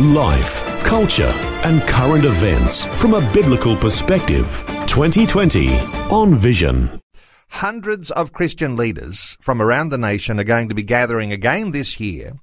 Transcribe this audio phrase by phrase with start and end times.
[0.00, 1.32] Life, culture,
[1.64, 4.64] and current events from a biblical perspective.
[4.86, 5.76] 2020
[6.08, 7.00] on Vision.
[7.48, 11.98] Hundreds of Christian leaders from around the nation are going to be gathering again this
[11.98, 12.34] year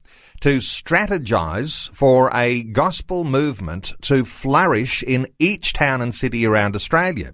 [0.41, 7.33] to strategize for a gospel movement to flourish in each town and city around Australia.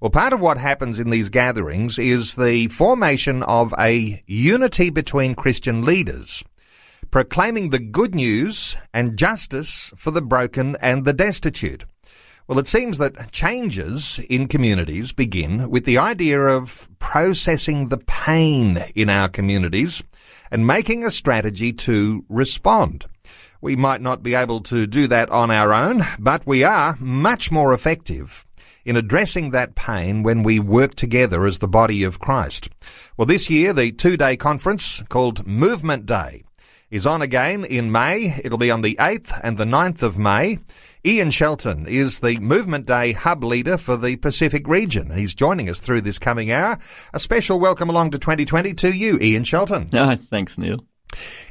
[0.00, 5.36] Well, part of what happens in these gatherings is the formation of a unity between
[5.36, 6.42] Christian leaders
[7.12, 11.84] proclaiming the good news and justice for the broken and the destitute.
[12.48, 18.78] Well, it seems that changes in communities begin with the idea of processing the pain
[18.94, 20.02] in our communities
[20.50, 23.04] and making a strategy to respond.
[23.60, 27.52] We might not be able to do that on our own, but we are much
[27.52, 28.46] more effective
[28.86, 32.70] in addressing that pain when we work together as the body of Christ.
[33.18, 36.42] Well, this year, the two day conference called Movement Day
[36.92, 38.38] is on again in May.
[38.44, 40.58] It'll be on the 8th and the 9th of May.
[41.06, 45.10] Ian Shelton is the Movement Day hub leader for the Pacific region.
[45.10, 46.78] And he's joining us through this coming hour.
[47.14, 49.88] A special welcome along to 2020 to you, Ian Shelton.
[49.94, 50.84] Oh, thanks, Neil.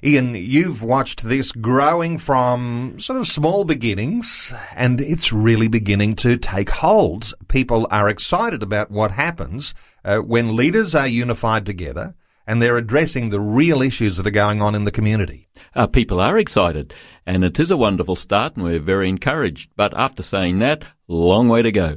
[0.03, 6.37] Ian, you've watched this growing from sort of small beginnings and it's really beginning to
[6.37, 7.33] take hold.
[7.47, 9.73] People are excited about what happens
[10.05, 12.13] uh, when leaders are unified together
[12.51, 15.47] and they're addressing the real issues that are going on in the community.
[15.73, 16.93] Uh, people are excited,
[17.25, 19.71] and it is a wonderful start, and we're very encouraged.
[19.77, 21.95] But after saying that, long way to go.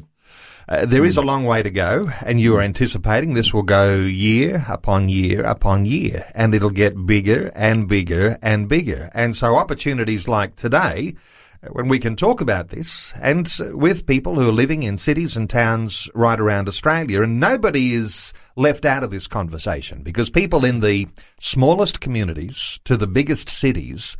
[0.68, 3.96] Uh, there is a long way to go, and you are anticipating this will go
[3.96, 9.10] year upon year upon year, and it'll get bigger and bigger and bigger.
[9.12, 11.16] And so opportunities like today
[11.72, 15.48] when we can talk about this and with people who are living in cities and
[15.48, 17.22] towns right around Australia.
[17.22, 21.08] And nobody is left out of this conversation because people in the
[21.38, 24.16] smallest communities to the biggest cities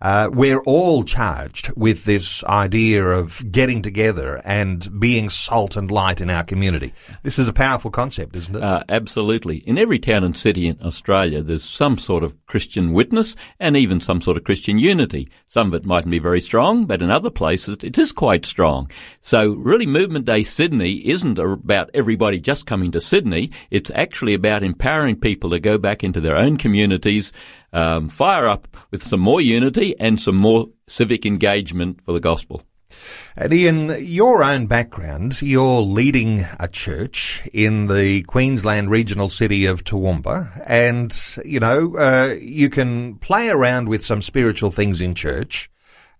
[0.00, 6.20] uh, we're all charged with this idea of getting together and being salt and light
[6.20, 6.92] in our community.
[7.24, 8.62] This is a powerful concept, isn't it?
[8.62, 9.56] Uh, absolutely.
[9.58, 14.00] In every town and city in Australia, there's some sort of Christian witness and even
[14.00, 15.28] some sort of Christian unity.
[15.48, 18.90] Some of it mightn't be very strong, but in other places it is quite strong.
[19.20, 23.50] So really Movement Day Sydney isn't about everybody just coming to Sydney.
[23.70, 27.32] It's actually about empowering people to go back into their own communities
[27.72, 32.62] um, fire up with some more unity and some more civic engagement for the gospel.
[33.36, 39.84] And Ian, your own background, you're leading a church in the Queensland regional city of
[39.84, 41.14] Toowoomba, and,
[41.44, 45.70] you know, uh, you can play around with some spiritual things in church,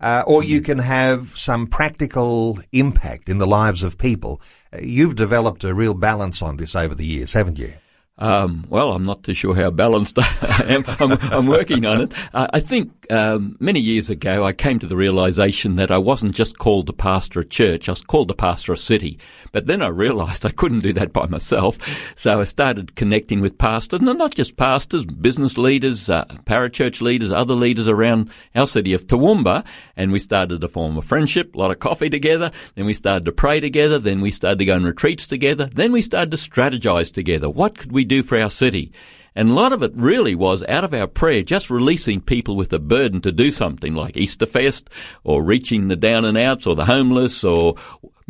[0.01, 4.41] uh, or you can have some practical impact in the lives of people.
[4.73, 7.73] Uh, you've developed a real balance on this over the years, haven't you?
[8.19, 10.85] Um, well, I'm not too sure how balanced I am.
[10.99, 12.13] I'm, I'm working on it.
[12.35, 16.59] I think um, many years ago I came to the realization that I wasn't just
[16.59, 19.19] called to pastor a church, I was called to pastor a city.
[19.53, 21.79] But then I realized I couldn't do that by myself.
[22.17, 27.31] So I started connecting with pastors, and not just pastors, business leaders, uh, parachurch leaders,
[27.31, 29.65] other leaders around our city of Toowoomba.
[29.97, 32.51] And we started to form a friendship, a lot of coffee together.
[32.75, 33.99] Then we started to pray together.
[33.99, 35.67] Then we started to go on retreats together.
[35.67, 37.49] Then we started to strategize together.
[37.49, 38.93] What could we do for our city?
[39.35, 42.73] And a lot of it really was out of our prayer, just releasing people with
[42.73, 44.89] a burden to do something like Easterfest
[45.23, 47.77] or reaching the down and outs or the homeless or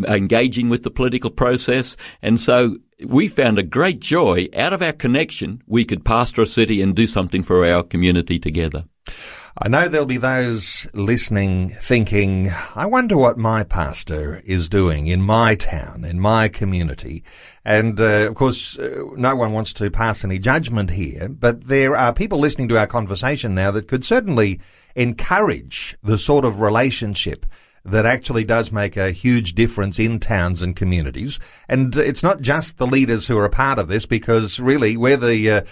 [0.07, 1.97] engaging with the political process.
[2.21, 5.63] And so we found a great joy out of our connection.
[5.67, 8.85] We could pastor a city and do something for our community together.
[9.61, 15.21] I know there'll be those listening thinking, I wonder what my pastor is doing in
[15.21, 17.25] my town, in my community.
[17.65, 21.97] And uh, of course, uh, no one wants to pass any judgment here, but there
[21.97, 24.61] are people listening to our conversation now that could certainly
[24.95, 27.45] encourage the sort of relationship
[27.85, 31.39] that actually does make a huge difference in towns and communities.
[31.69, 35.17] And it's not just the leaders who are a part of this, because really where
[35.17, 35.63] the uh,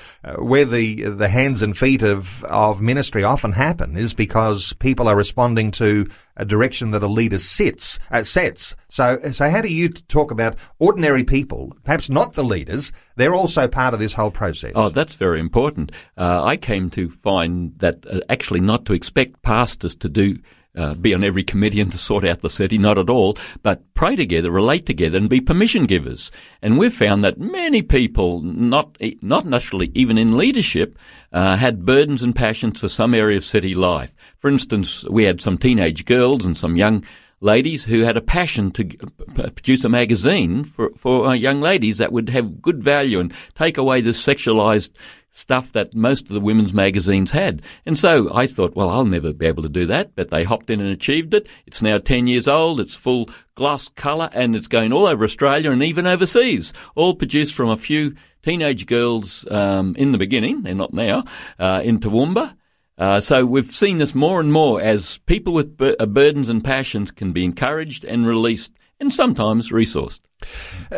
[0.42, 5.16] where the the hands and feet of of ministry often happen is because people are
[5.16, 6.06] responding to
[6.36, 8.76] a direction that a leader sits uh, sets.
[8.88, 12.92] So so how do you talk about ordinary people, perhaps not the leaders?
[13.16, 14.72] They're also part of this whole process.
[14.74, 15.92] Oh, that's very important.
[16.16, 20.38] Uh, I came to find that uh, actually not to expect pastors to do
[20.76, 23.82] uh, be on every committee and to sort out the city, not at all, but
[23.94, 26.30] pray together, relate together, and be permission givers.
[26.62, 30.98] And we've found that many people, not not naturally even in leadership,
[31.32, 34.14] uh, had burdens and passions for some area of city life.
[34.38, 37.04] For instance, we had some teenage girls and some young
[37.40, 42.12] ladies who had a passion to produce a magazine for, for uh, young ladies that
[42.12, 44.90] would have good value and take away this sexualized
[45.36, 47.62] stuff that most of the women's magazines had.
[47.84, 50.70] And so I thought, well, I'll never be able to do that, but they hopped
[50.70, 51.46] in and achieved it.
[51.66, 52.80] It's now 10 years old.
[52.80, 57.54] It's full gloss colour and it's going all over Australia and even overseas, all produced
[57.54, 61.24] from a few teenage girls um, in the beginning, they're not now,
[61.58, 62.56] uh, in Toowoomba.
[62.98, 66.64] Uh, so we've seen this more and more as people with bur- uh, burdens and
[66.64, 70.20] passions can be encouraged and released and sometimes resourced.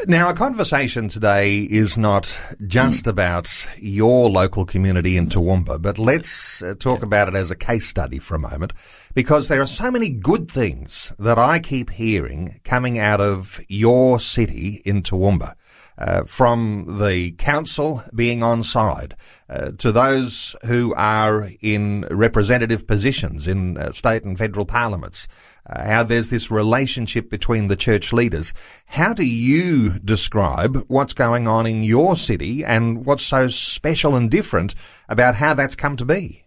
[0.07, 3.11] Now, our conversation today is not just mm.
[3.11, 3.49] about
[3.79, 8.19] your local community in Toowoomba, but let's uh, talk about it as a case study
[8.19, 8.73] for a moment,
[9.15, 14.19] because there are so many good things that I keep hearing coming out of your
[14.19, 15.55] city in Toowoomba.
[15.99, 19.17] Uh, from the council being on side
[19.49, 25.27] uh, to those who are in representative positions in uh, state and federal parliaments,
[25.67, 28.55] uh, how there's this relationship between the church leaders.
[28.87, 34.31] How do you describe what's going on in your city and what's so special and
[34.31, 34.77] different
[35.09, 36.45] about how that's come to be?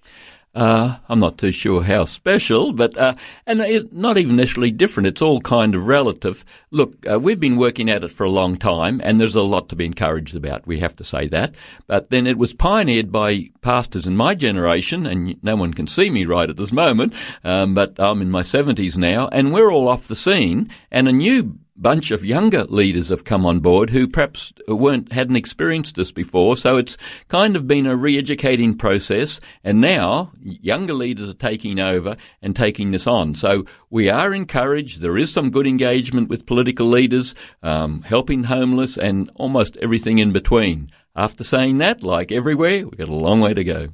[0.53, 3.13] Uh, I'm not too sure how special, but uh,
[3.45, 5.07] and it, not even necessarily different.
[5.07, 6.44] It's all kind of relative.
[6.71, 9.69] Look, uh, we've been working at it for a long time, and there's a lot
[9.69, 10.68] to be encouraged about.
[10.68, 11.56] We have to say that.
[11.88, 16.09] But then it was pioneered by pastors in my generation, and no one can see
[16.09, 17.13] me right at this moment.
[17.45, 21.13] Um, but I'm in my 70s now, and we're all off the scene, and a
[21.13, 26.11] new bunch of younger leaders have come on board who perhaps weren't hadn't experienced this
[26.11, 26.55] before.
[26.55, 26.97] So it's
[27.27, 32.91] kind of been a re-educating process, and now younger leaders are taking over and taking
[32.91, 33.35] this on.
[33.35, 35.01] So we are encouraged.
[35.01, 40.31] There is some good engagement with political leaders, um, helping homeless, and almost everything in
[40.31, 40.91] between.
[41.15, 43.87] After saying that, like everywhere, we've got a long way to go.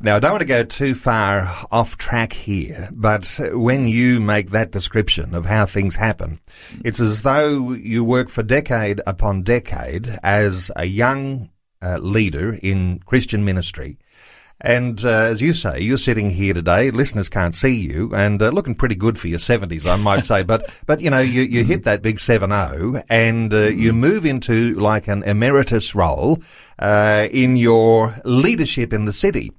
[0.00, 4.50] Now, I don't want to go too far off track here, but when you make
[4.50, 6.40] that description of how things happen,
[6.82, 11.50] it's as though you work for decade upon decade as a young
[11.82, 13.98] uh, leader in Christian ministry
[14.60, 16.90] and uh, as you say, you're sitting here today.
[16.90, 20.42] Listeners can't see you, and uh, looking pretty good for your seventies, I might say.
[20.42, 24.24] But but you know, you, you hit that big seven zero, and uh, you move
[24.24, 26.42] into like an emeritus role
[26.78, 29.52] uh, in your leadership in the city.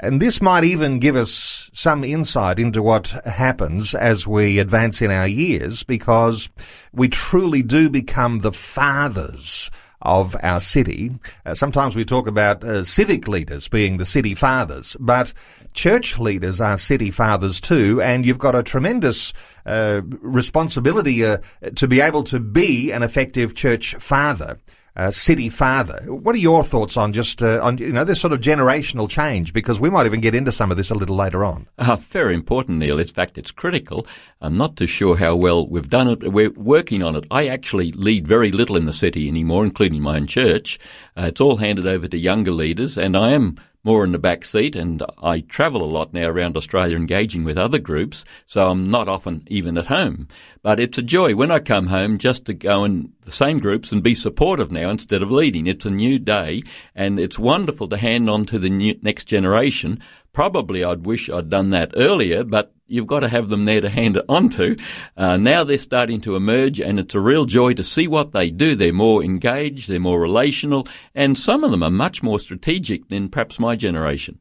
[0.00, 5.10] And this might even give us some insight into what happens as we advance in
[5.10, 6.48] our years, because
[6.92, 9.70] we truly do become the fathers
[10.02, 11.10] of our city.
[11.44, 15.32] Uh, sometimes we talk about uh, civic leaders being the city fathers, but
[15.72, 19.32] church leaders are city fathers too, and you've got a tremendous
[19.66, 21.38] uh, responsibility uh,
[21.74, 24.58] to be able to be an effective church father
[24.98, 26.02] uh, city father.
[26.06, 29.52] What are your thoughts on just uh, on you know this sort of generational change?
[29.52, 31.68] Because we might even get into some of this a little later on.
[31.78, 32.98] Uh, very important, Neil.
[32.98, 34.06] In fact, it's critical.
[34.40, 36.32] I'm not too sure how well we've done it.
[36.32, 37.26] We're working on it.
[37.30, 40.78] I actually lead very little in the city anymore, including my own church.
[41.16, 44.44] Uh, it's all handed over to younger leaders, and I am more in the back
[44.44, 48.90] seat, and I travel a lot now around Australia engaging with other groups, so I'm
[48.90, 50.28] not often even at home.
[50.62, 53.92] But it's a joy when I come home just to go in the same groups
[53.92, 55.66] and be supportive now instead of leading.
[55.66, 56.62] It's a new day,
[56.94, 60.02] and it's wonderful to hand on to the next generation.
[60.38, 63.90] Probably I'd wish I'd done that earlier, but you've got to have them there to
[63.90, 64.76] hand it on to.
[65.16, 68.48] Uh, now they're starting to emerge, and it's a real joy to see what they
[68.48, 68.76] do.
[68.76, 73.30] They're more engaged, they're more relational, and some of them are much more strategic than
[73.30, 74.38] perhaps my generation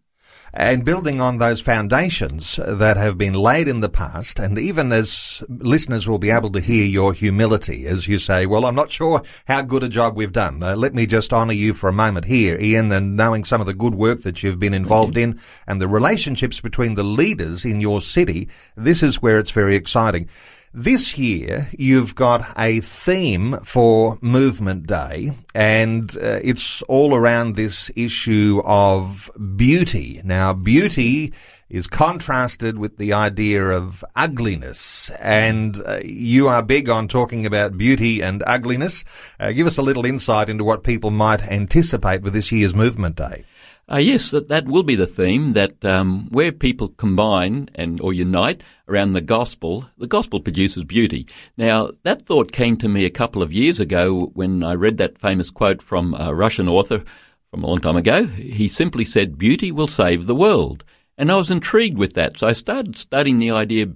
[0.54, 4.39] and building on those foundations that have been laid in the past.
[4.39, 8.66] And even as listeners will be able to hear your humility as you say, well,
[8.66, 10.63] I'm not sure how good a job we've done.
[10.63, 13.68] Uh, let me just honour you for a moment here, Ian, and knowing some of
[13.68, 17.82] the good work that you've been involved in and the relationships between the leaders in
[17.82, 18.48] your city.
[18.75, 20.30] This is where it's very exciting.
[20.79, 27.89] This year, you've got a theme for Movement Day, and uh, it's all around this
[27.96, 30.22] issue of beauty.
[30.24, 31.34] Now, beauty
[31.67, 37.75] is contrasted with the idea of ugliness, and uh, you are big on talking about
[37.75, 39.03] beauty and ugliness.
[39.39, 43.15] Uh, give us a little insight into what people might anticipate with this year's Movement
[43.15, 43.46] Day.
[43.89, 45.53] Uh, yes, that, that will be the theme.
[45.53, 51.25] That um, where people combine and or unite around the gospel, the gospel produces beauty.
[51.56, 55.17] Now that thought came to me a couple of years ago when I read that
[55.17, 57.03] famous quote from a Russian author
[57.50, 58.25] from a long time ago.
[58.25, 60.84] He simply said, "Beauty will save the world,"
[61.17, 62.38] and I was intrigued with that.
[62.38, 63.88] So I started studying the idea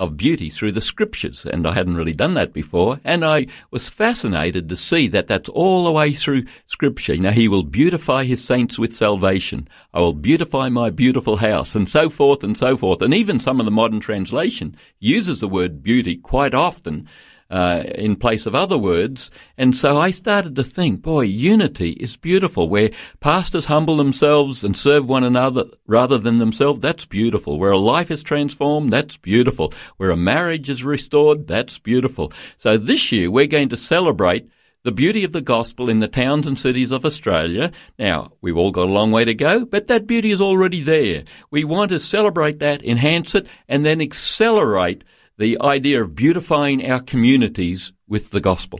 [0.00, 2.98] of beauty through the scriptures, and I hadn't really done that before.
[3.04, 7.16] And I was fascinated to see that that's all the way through scripture.
[7.16, 9.68] Know, he will beautify his saints with salvation.
[9.92, 13.02] I will beautify my beautiful house, and so forth and so forth.
[13.02, 17.06] And even some of the modern translation uses the word beauty quite often
[17.50, 19.30] uh, in place of other words.
[19.58, 22.68] And so I started to think, boy, unity is beautiful.
[22.68, 27.58] Where pastors humble themselves and serve one another rather than themselves, that's beautiful.
[27.58, 29.72] Where a life is transformed, that's beautiful.
[29.96, 32.32] Where a marriage is restored, that's beautiful.
[32.56, 34.48] So this year we're going to celebrate
[34.82, 37.70] the beauty of the gospel in the towns and cities of Australia.
[37.98, 41.24] Now, we've all got a long way to go, but that beauty is already there.
[41.50, 45.04] We want to celebrate that, enhance it, and then accelerate
[45.40, 48.78] the idea of beautifying our communities with the gospel.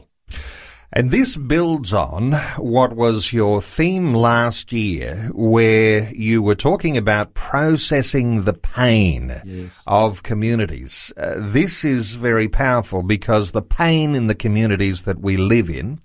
[0.93, 7.33] And this builds on what was your theme last year, where you were talking about
[7.33, 9.81] processing the pain yes.
[9.87, 11.11] of communities.
[11.17, 15.99] Uh, this is very powerful because the pain in the communities that we live in,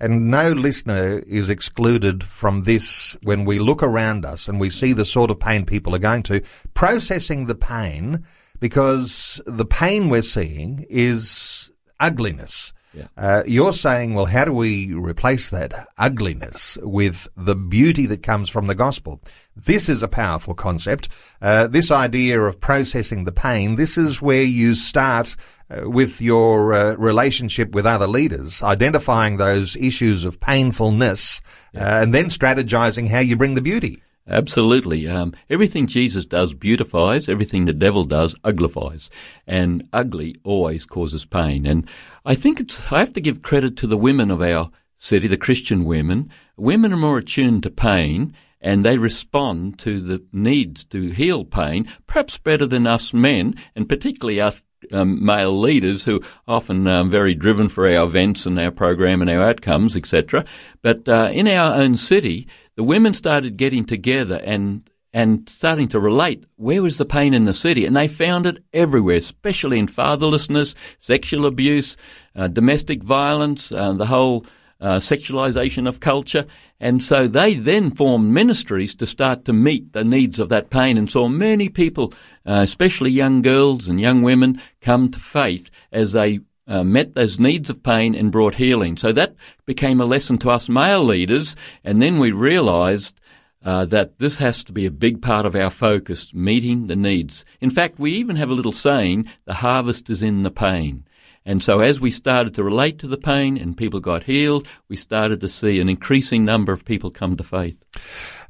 [0.00, 4.92] and no listener is excluded from this when we look around us and we see
[4.92, 6.40] the sort of pain people are going to,
[6.74, 8.24] processing the pain
[8.60, 12.72] because the pain we're seeing is ugliness.
[12.92, 13.06] Yeah.
[13.16, 18.50] Uh, you're saying, well, how do we replace that ugliness with the beauty that comes
[18.50, 19.20] from the gospel?
[19.54, 21.08] This is a powerful concept.
[21.40, 25.36] Uh, this idea of processing the pain, this is where you start
[25.70, 31.40] uh, with your uh, relationship with other leaders, identifying those issues of painfulness,
[31.72, 31.98] yeah.
[31.98, 34.02] Uh, and then strategizing how you bring the beauty.
[34.30, 35.08] Absolutely.
[35.08, 39.10] Um, everything Jesus does beautifies, everything the devil does uglifies.
[39.46, 41.66] And ugly always causes pain.
[41.66, 41.88] And
[42.24, 45.36] I think it's, I have to give credit to the women of our city, the
[45.36, 46.30] Christian women.
[46.56, 51.88] Women are more attuned to pain and they respond to the needs to heal pain,
[52.06, 57.34] perhaps better than us men, and particularly us um, male leaders who often um, very
[57.34, 60.44] driven for our events and our program and our outcomes, etc.
[60.82, 62.46] But uh, in our own city,
[62.76, 67.44] the women started getting together and and starting to relate where was the pain in
[67.44, 71.96] the city, and they found it everywhere, especially in fatherlessness, sexual abuse,
[72.36, 74.46] uh, domestic violence, uh, the whole
[74.80, 76.46] uh, sexualization of culture.
[76.78, 80.96] And so they then formed ministries to start to meet the needs of that pain
[80.96, 82.14] and saw many people,
[82.46, 87.40] uh, especially young girls and young women, come to faith as they uh, met those
[87.40, 88.96] needs of pain and brought healing.
[88.96, 89.34] So that
[89.66, 91.56] became a lesson to us male leaders.
[91.84, 93.20] And then we realized
[93.64, 97.44] uh, that this has to be a big part of our focus, meeting the needs.
[97.60, 101.04] In fact, we even have a little saying, the harvest is in the pain.
[101.46, 104.96] And so as we started to relate to the pain and people got healed, we
[104.96, 107.82] started to see an increasing number of people come to faith.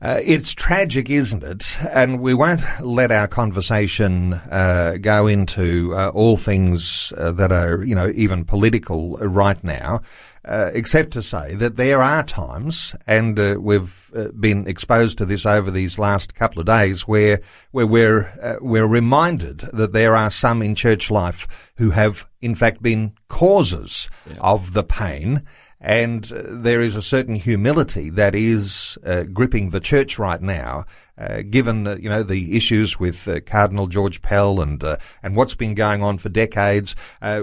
[0.02, 1.76] Uh, it's tragic, isn't it?
[1.90, 7.84] And we won't let our conversation uh, go into uh, all things uh, that are,
[7.84, 10.00] you know, even political right now.
[10.42, 15.26] Uh, except to say that there are times, and uh, we've uh, been exposed to
[15.26, 17.40] this over these last couple of days, where
[17.72, 22.54] where we're uh, we're reminded that there are some in church life who have in
[22.54, 24.38] fact been causes yeah.
[24.40, 25.42] of the pain
[25.80, 30.84] and uh, there is a certain humility that is uh, gripping the church right now,
[31.16, 35.36] uh, given uh, you know the issues with uh, Cardinal George Pell and uh, and
[35.36, 36.94] what's been going on for decades.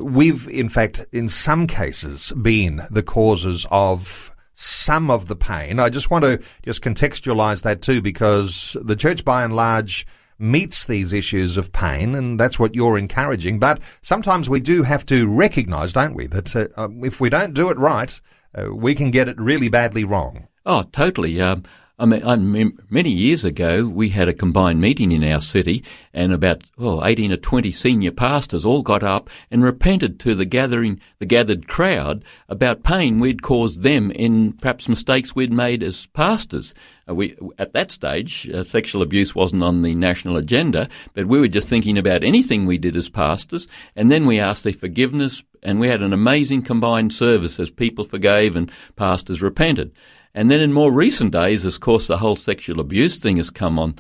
[0.01, 5.79] we've, in fact, in some cases, been the causes of some of the pain.
[5.79, 10.05] I just want to just contextualize that too, because the church, by and large,
[10.39, 13.59] meets these issues of pain, and that's what you're encouraging.
[13.59, 17.53] But sometimes we do have to recognise, don't we, that uh, um, if we don't
[17.53, 18.19] do it right,
[18.55, 20.47] uh, we can get it really badly wrong.
[20.65, 21.39] Oh, totally.
[21.41, 21.63] Um,
[21.99, 25.83] I mean, I mean, many years ago, we had a combined meeting in our city,
[26.13, 30.45] and about oh, 18 or 20 senior pastors all got up and repented to the
[30.45, 36.05] gathering, the gathered crowd about pain we'd caused them in perhaps mistakes we'd made as
[36.07, 36.75] pastors.
[37.09, 41.39] Uh, we, at that stage, uh, sexual abuse wasn't on the national agenda, but we
[41.39, 45.43] were just thinking about anything we did as pastors, and then we asked their forgiveness,
[45.63, 49.91] and we had an amazing combined service as people forgave and pastors repented.
[50.33, 53.79] And then in more recent days, of course, the whole sexual abuse thing has come
[53.79, 53.95] on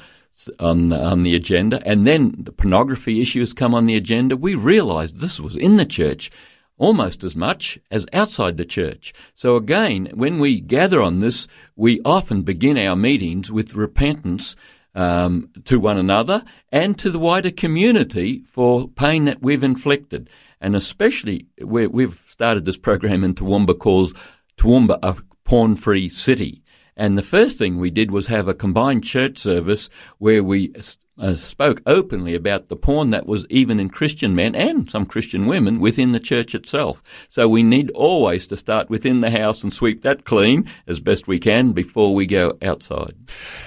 [0.59, 4.37] on on the agenda, and then the pornography issue has come on the agenda.
[4.37, 6.29] We realised this was in the church
[6.77, 9.13] almost as much as outside the church.
[9.33, 14.55] So again, when we gather on this, we often begin our meetings with repentance
[14.95, 20.29] um, to one another and to the wider community for pain that we've inflicted.
[20.59, 24.17] And especially, where we've started this program in Toowoomba called
[24.57, 26.63] Toowoomba, a porn free city.
[26.95, 30.73] And the first thing we did was have a combined church service where we
[31.19, 35.45] uh, spoke openly about the porn that was even in Christian men and some Christian
[35.45, 37.01] women within the church itself.
[37.29, 41.27] So we need always to start within the house and sweep that clean as best
[41.27, 43.15] we can before we go outside.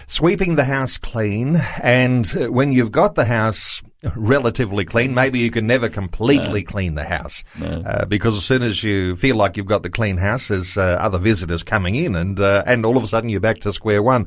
[0.06, 3.82] Sweeping the house clean, and uh, when you've got the house
[4.16, 5.14] relatively clean.
[5.14, 6.70] Maybe you can never completely no.
[6.70, 7.82] clean the house no.
[7.84, 10.98] uh, because as soon as you feel like you've got the clean house, there's uh,
[11.00, 14.02] other visitors coming in, and uh, and all of a sudden you're back to square
[14.02, 14.26] one.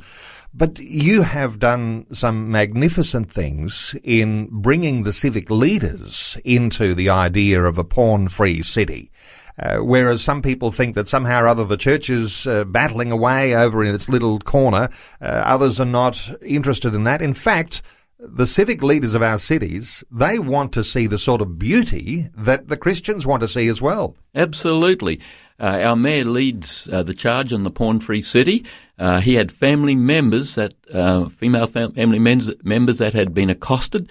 [0.53, 7.63] But you have done some magnificent things in bringing the civic leaders into the idea
[7.63, 9.12] of a porn-free city.
[9.57, 13.55] Uh, whereas some people think that somehow or other the church is uh, battling away
[13.55, 14.89] over in its little corner,
[15.22, 17.22] uh, others are not interested in that.
[17.22, 17.81] In fact,
[18.19, 22.67] the civic leaders of our cities, they want to see the sort of beauty that
[22.67, 24.15] the Christians want to see as well.
[24.33, 25.19] Absolutely.
[25.60, 28.65] Uh, our mayor leads uh, the charge on the porn-free city.
[28.98, 34.10] Uh, he had family members that, uh, female fam- family members that had been accosted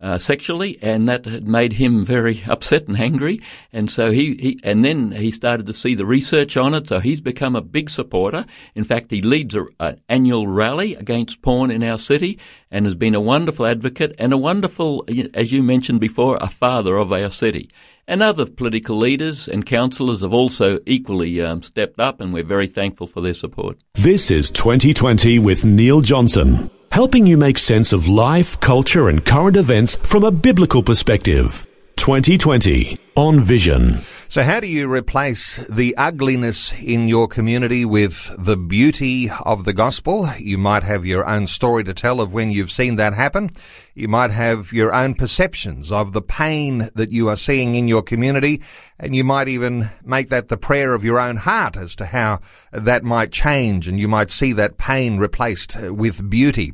[0.00, 3.40] uh, sexually, and that had made him very upset and angry.
[3.70, 6.88] And so he, he, and then he started to see the research on it.
[6.88, 8.46] So he's become a big supporter.
[8.74, 12.38] In fact, he leads an annual rally against porn in our city,
[12.70, 15.04] and has been a wonderful advocate and a wonderful,
[15.34, 17.68] as you mentioned before, a father of our city.
[18.10, 22.66] And other political leaders and councillors have also equally um, stepped up, and we're very
[22.66, 23.78] thankful for their support.
[23.94, 29.56] This is 2020 with Neil Johnson, helping you make sense of life, culture, and current
[29.56, 31.68] events from a biblical perspective.
[31.98, 34.00] 2020 on Vision.
[34.30, 39.72] So, how do you replace the ugliness in your community with the beauty of the
[39.72, 40.28] gospel?
[40.38, 43.50] You might have your own story to tell of when you've seen that happen.
[43.92, 48.02] You might have your own perceptions of the pain that you are seeing in your
[48.02, 48.62] community,
[49.00, 52.38] and you might even make that the prayer of your own heart as to how
[52.70, 56.72] that might change, and you might see that pain replaced with beauty.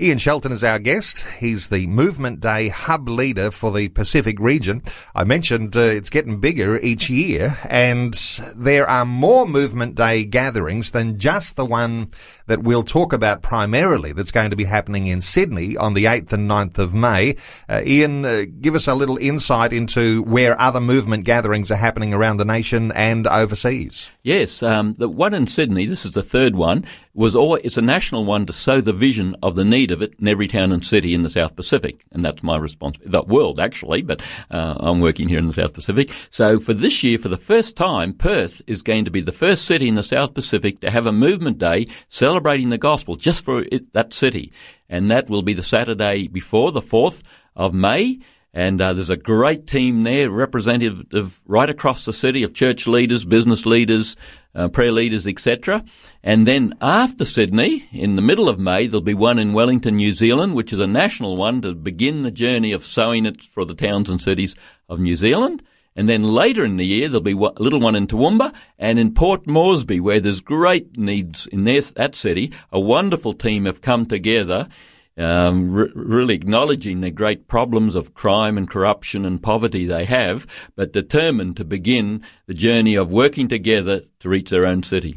[0.00, 1.26] Ian Shelton is our guest.
[1.38, 4.82] He's the Movement Day hub leader for the Pacific region.
[5.14, 8.14] I mentioned uh, it's getting bigger each year, and
[8.54, 12.08] there are more Movement Day gatherings than just the one
[12.46, 16.32] that we'll talk about primarily that's going to be happening in Sydney on the 8th
[16.32, 17.36] and 9th of May.
[17.68, 22.12] Uh, Ian, uh, give us a little insight into where other movement gatherings are happening
[22.12, 24.10] around the nation and overseas.
[24.22, 27.82] Yes, um, the one in Sydney, this is the third one, was all, it's a
[27.82, 30.84] national one to sow the vision of the need of it in every town and
[30.84, 32.04] city in the South Pacific.
[32.10, 35.74] And that's my response, the world actually, but uh, I'm working here in the South
[35.74, 36.10] Pacific.
[36.30, 39.64] So for this year, for the first time, Perth is going to be the first
[39.64, 43.64] city in the South Pacific to have a movement day celebrating the gospel just for
[43.70, 44.52] it, that city.
[44.88, 47.22] And that will be the Saturday before the 4th
[47.56, 48.20] of May.
[48.52, 53.24] And uh, there's a great team there, representative right across the city of church leaders,
[53.24, 54.16] business leaders,
[54.54, 55.84] uh, prayer leaders, etc.
[56.22, 60.12] And then after Sydney, in the middle of May, there'll be one in Wellington, New
[60.12, 63.74] Zealand, which is a national one to begin the journey of sowing it for the
[63.74, 64.54] towns and cities
[64.88, 65.62] of New Zealand.
[65.96, 69.14] And then later in the year, there'll be a little one in Toowoomba and in
[69.14, 72.52] Port Moresby, where there's great needs in their, that city.
[72.72, 74.68] A wonderful team have come together
[75.16, 80.46] um, re- really acknowledging the great problems of crime and corruption and poverty they have,
[80.76, 85.16] but determined to begin the journey of working together to reach their own city.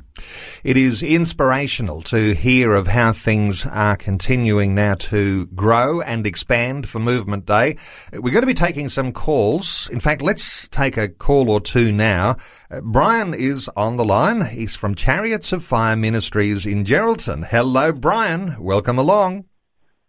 [0.64, 6.90] It is inspirational to hear of how things are continuing now to grow and expand
[6.90, 7.78] for Movement Day.
[8.14, 9.90] We're going to be taking some calls.
[9.90, 12.38] In fact, let's take a call or two now.
[12.70, 14.46] Uh, Brian is on the line.
[14.46, 17.48] He's from Chariots of Fire Ministries in Geraldton.
[17.48, 18.56] Hello, Brian.
[18.60, 19.46] Welcome along.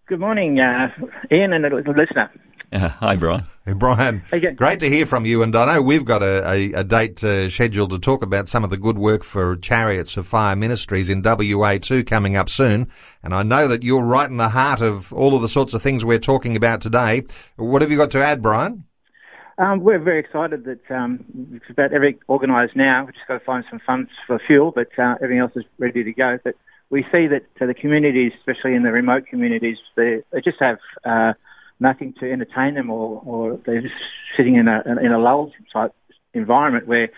[0.08, 0.88] Good morning, uh,
[1.30, 2.30] Ian and the listener.
[2.72, 3.44] Uh, hi, Brian.
[3.66, 4.22] Hey, Brian.
[4.56, 5.42] Great to hear from you.
[5.42, 8.64] And I know we've got a, a, a date uh, scheduled to talk about some
[8.64, 12.88] of the good work for Chariots of Fire Ministries in WA2 coming up soon.
[13.22, 15.82] And I know that you're right in the heart of all of the sorts of
[15.82, 17.24] things we're talking about today.
[17.56, 18.84] What have you got to add, Brian?
[19.58, 23.04] Um, we're very excited that um, it's about everything organised now.
[23.04, 26.02] We've just got to find some funds for fuel, but uh, everything else is ready
[26.02, 26.38] to go.
[26.42, 26.54] But
[26.90, 31.34] we see that the communities, especially in the remote communities, they, they just have uh,
[31.80, 33.94] nothing to entertain them, or, or they're just
[34.36, 35.92] sitting in a in a lull type
[36.34, 37.08] environment where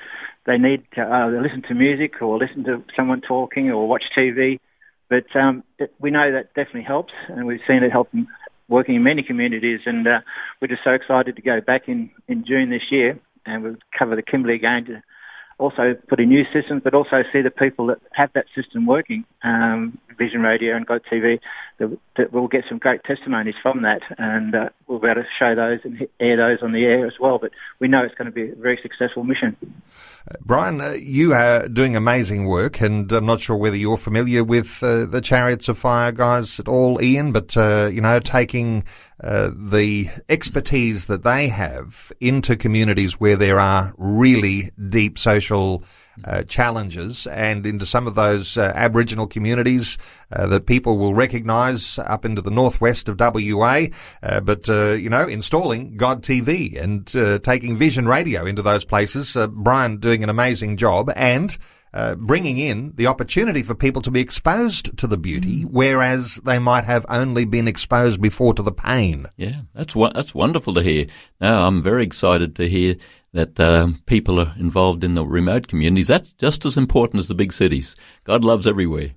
[0.46, 4.58] they need to uh, listen to music or listen to someone talking or watch TV.
[5.08, 8.08] But um, it, we know that definitely helps, and we've seen it help
[8.68, 9.80] working in many communities.
[9.84, 10.20] And uh,
[10.60, 14.16] we're just so excited to go back in, in June this year, and we'll cover
[14.16, 15.02] the Kimberley again to
[15.60, 19.24] also put in new systems, but also see the people that have that system working,
[19.44, 21.38] um, Vision Radio and God TV,
[21.78, 25.28] that, that we'll get some great testimonies from that, and uh, we'll be able to
[25.38, 27.38] show those and air those on the air as well.
[27.38, 29.56] But we know it's going to be a very successful mission.
[30.40, 34.82] Brian, uh, you are doing amazing work, and I'm not sure whether you're familiar with
[34.82, 38.84] uh, the Chariots of Fire guys at all, Ian, but uh, you know, taking
[39.22, 45.84] uh, the expertise that they have into communities where there are really deep social
[46.24, 49.98] uh, challenges and into some of those uh, Aboriginal communities
[50.32, 53.86] uh, that people will recognise up into the northwest of WA.
[54.22, 57.06] Uh, but, uh, you know, installing God TV and
[57.44, 59.36] taking Vision Radio into those places.
[59.50, 61.56] Brian doing an amazing job and
[61.92, 65.70] uh, bringing in the opportunity for people to be exposed to the beauty, mm.
[65.70, 69.26] whereas they might have only been exposed before to the pain.
[69.36, 71.06] Yeah, that's that's wonderful to hear.
[71.40, 72.96] Now I'm very excited to hear
[73.32, 76.08] that um, people are involved in the remote communities.
[76.08, 77.94] That's just as important as the big cities.
[78.24, 79.12] God loves everywhere.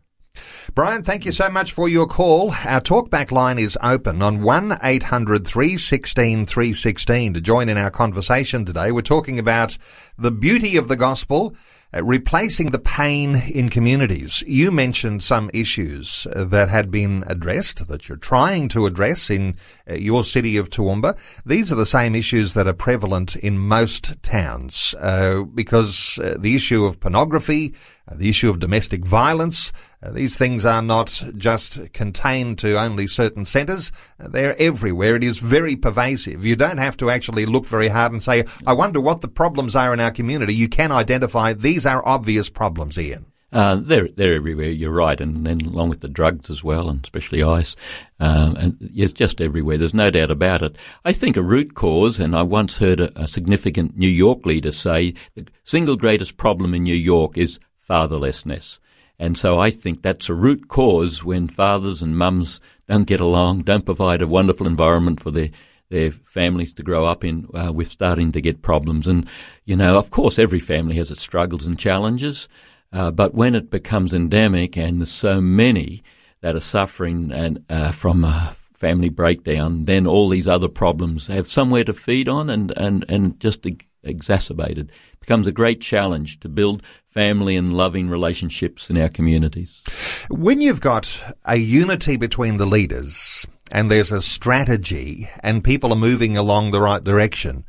[0.74, 2.52] Brian, thank you so much for your call.
[2.52, 8.66] Our talkback line is open on 1 800 316 316 to join in our conversation
[8.66, 8.92] today.
[8.92, 9.78] We're talking about
[10.18, 11.56] the beauty of the gospel
[11.96, 14.44] uh, replacing the pain in communities.
[14.48, 19.56] You mentioned some issues uh, that had been addressed, that you're trying to address in
[19.90, 21.18] uh, your city of Toowoomba.
[21.46, 26.86] These are the same issues that are prevalent in most towns, uh, because the issue
[26.86, 27.74] of pornography,
[28.12, 33.46] the issue of domestic violence, uh, these things are not just contained to only certain
[33.46, 33.92] centres.
[34.20, 35.16] Uh, they're everywhere.
[35.16, 36.46] It is very pervasive.
[36.46, 39.76] You don't have to actually look very hard and say, I wonder what the problems
[39.76, 40.54] are in our community.
[40.54, 43.26] You can identify these are obvious problems, Ian.
[43.54, 44.72] Uh, they're they're everywhere.
[44.72, 47.76] You're right, and then along with the drugs as well, and especially ice,
[48.20, 49.78] um, and it's just everywhere.
[49.78, 50.76] There's no doubt about it.
[51.06, 54.72] I think a root cause, and I once heard a, a significant New York leader
[54.72, 57.60] say the single greatest problem in New York is
[57.90, 58.80] fatherlessness.
[59.20, 63.62] And so I think that's a root cause when fathers and mums don't get along,
[63.62, 65.50] don't provide a wonderful environment for their
[65.90, 69.08] their families to grow up in, uh, we're starting to get problems.
[69.08, 69.28] And,
[69.64, 72.50] you know, of course, every family has its struggles and challenges,
[72.92, 76.02] uh, but when it becomes endemic and there's so many
[76.42, 81.48] that are suffering and uh, from a family breakdown, then all these other problems have
[81.48, 83.66] somewhere to feed on and, and, and just
[84.04, 84.92] exacerbated.
[85.20, 89.82] Becomes a great challenge to build family and loving relationships in our communities.
[90.30, 95.98] When you've got a unity between the leaders and there's a strategy and people are
[95.98, 97.66] moving along the right direction,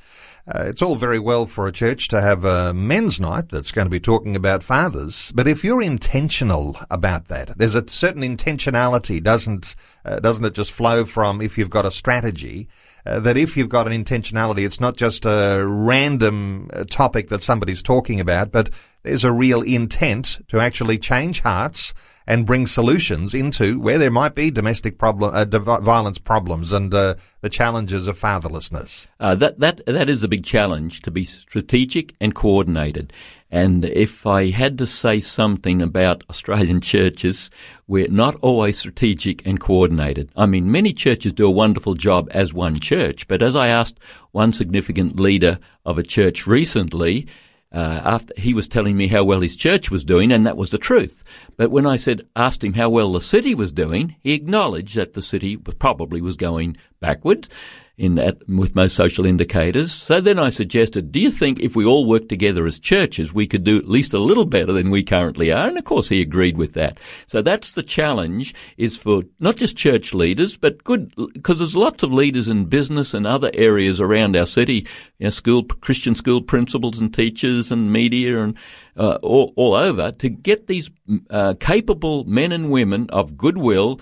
[0.46, 3.86] uh, it's all very well for a church to have a men's night that's going
[3.86, 9.22] to be talking about fathers, but if you're intentional about that, there's a certain intentionality,
[9.22, 12.68] doesn't uh, doesn't it just flow from if you've got a strategy?
[13.06, 17.42] Uh, that if you've got an intentionality, it's not just a random uh, topic that
[17.42, 18.70] somebody's talking about, but
[19.02, 21.92] there's a real intent to actually change hearts
[22.26, 25.44] and bring solutions into where there might be domestic problem, uh,
[25.80, 29.06] violence problems and uh, the challenges of fatherlessness.
[29.20, 33.12] Uh, that that that is a big challenge to be strategic and coordinated.
[33.54, 37.50] And if I had to say something about Australian churches,
[37.86, 40.32] we're not always strategic and coordinated.
[40.34, 44.00] I mean, many churches do a wonderful job as one church, but as I asked
[44.32, 47.28] one significant leader of a church recently,
[47.70, 50.72] uh, after he was telling me how well his church was doing, and that was
[50.72, 51.22] the truth.
[51.56, 55.12] But when I said asked him how well the city was doing, he acknowledged that
[55.12, 57.48] the city probably was going backwards,
[57.96, 59.92] in that with most social indicators.
[59.92, 63.46] So then I suggested, do you think if we all work together as churches, we
[63.46, 65.68] could do at least a little better than we currently are?
[65.68, 66.98] And of course he agreed with that.
[67.28, 72.02] So that's the challenge is for not just church leaders, but good, because there's lots
[72.02, 74.87] of leaders in business and other areas around our city,
[75.18, 78.57] you know, school, Christian school principals and teachers and media and
[78.96, 80.90] uh, all, all over to get these
[81.30, 84.00] uh, capable men and women of goodwill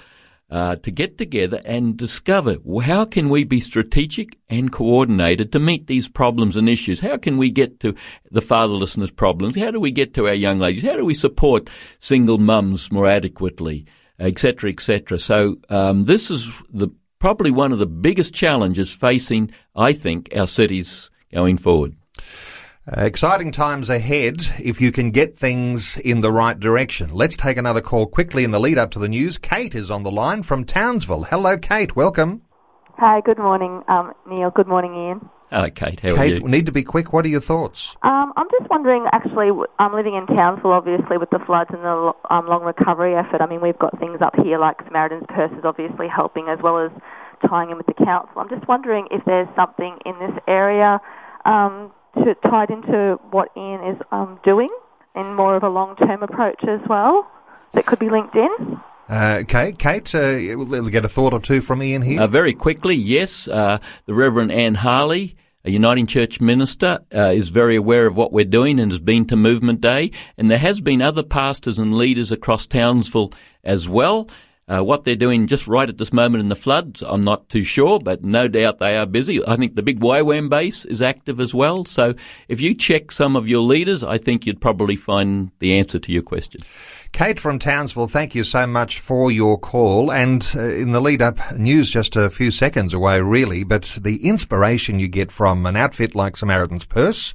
[0.53, 5.87] uh, to get together and discover how can we be strategic and coordinated to meet
[5.87, 7.01] these problems and issues?
[7.01, 7.95] How can we get to
[8.31, 9.57] the fatherlessness problems?
[9.57, 10.83] How do we get to our young ladies?
[10.83, 13.87] How do we support single mums more adequately,
[14.19, 15.19] etc., etc.?
[15.19, 16.89] So um, this is the
[17.19, 21.97] probably one of the biggest challenges facing, I think, our cities going forward.
[22.85, 27.09] Uh, exciting times ahead if you can get things in the right direction.
[27.13, 29.39] Let's take another call quickly in the lead up to the news.
[29.39, 31.23] Kate is on the line from Townsville.
[31.23, 31.95] Hello, Kate.
[31.95, 32.43] Welcome.
[32.99, 34.51] Hi, good morning, um, Neil.
[34.51, 35.31] Good morning, Ian.
[35.53, 36.01] Hello, Kate.
[36.01, 36.49] How Kate, are you?
[36.49, 37.13] need to be quick.
[37.13, 37.95] What are your thoughts?
[38.03, 42.13] Um, I'm just wondering, actually, I'm living in Townsville, obviously, with the floods and the
[42.31, 43.41] um, long recovery effort.
[43.41, 46.79] I mean, we've got things up here like Samaritan's Purse is obviously helping as well
[46.85, 46.91] as
[47.49, 48.41] tying in with the council.
[48.41, 50.99] I'm just wondering if there's something in this area
[51.45, 54.71] um, to, tied into what Ian is um, doing
[55.15, 57.31] in more of a long term approach as well
[57.75, 58.81] that could be linked in?
[59.09, 62.21] Uh, okay, Kate, uh, we'll get a thought or two from Ian here.
[62.21, 67.49] Uh, very quickly, yes, uh, the Reverend Anne Harley, a Uniting Church minister, uh, is
[67.51, 70.13] very aware of what we're doing and has been to Movement Day.
[70.39, 73.33] And there has been other pastors and leaders across Townsville
[73.65, 74.29] as well.
[74.69, 77.65] Uh, what they're doing just right at this moment in the floods, I'm not too
[77.65, 79.45] sure, but no doubt they are busy.
[79.47, 81.85] I think the big YWAM base is active as well.
[81.85, 82.15] So
[82.47, 86.13] if you check some of your leaders, I think you'd probably find the answer to
[86.13, 86.61] your question.
[87.11, 90.13] Kate from Townsville, thank you so much for your call.
[90.13, 94.27] And uh, in the lead up, news just a few seconds away, really, but the
[94.27, 97.35] inspiration you get from an outfit like Samaritan's Purse,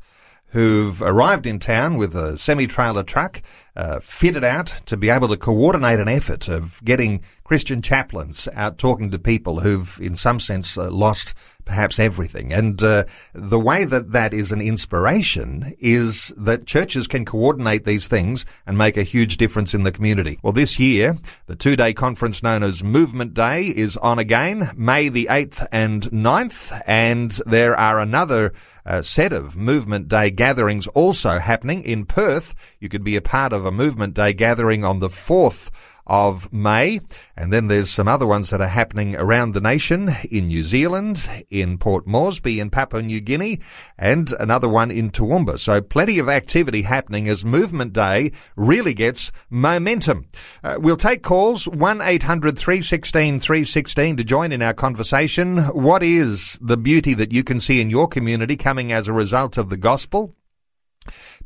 [0.52, 3.42] who've arrived in town with a semi-trailer truck,
[3.78, 8.78] uh, fitted out to be able to coordinate an effort of getting Christian chaplains out
[8.78, 11.36] talking to people who've, in some sense, uh, lost
[11.68, 12.52] perhaps everything.
[12.52, 18.08] And uh, the way that that is an inspiration is that churches can coordinate these
[18.08, 20.40] things and make a huge difference in the community.
[20.42, 25.28] Well, this year, the two-day conference known as Movement Day is on again, May the
[25.30, 28.54] 8th and 9th, and there are another
[28.86, 32.76] uh, set of Movement Day gatherings also happening in Perth.
[32.80, 35.72] You could be a part of Movement Day gathering on the 4th
[36.08, 37.00] of May.
[37.36, 41.30] And then there's some other ones that are happening around the nation in New Zealand,
[41.50, 43.60] in Port Moresby in Papua New Guinea,
[43.98, 45.60] and another one in Toowoomba.
[45.60, 50.28] So plenty of activity happening as Movement Day really gets momentum.
[50.64, 55.58] Uh, we'll take calls 1-800-316-316 to join in our conversation.
[55.68, 59.58] What is the beauty that you can see in your community coming as a result
[59.58, 60.37] of the gospel?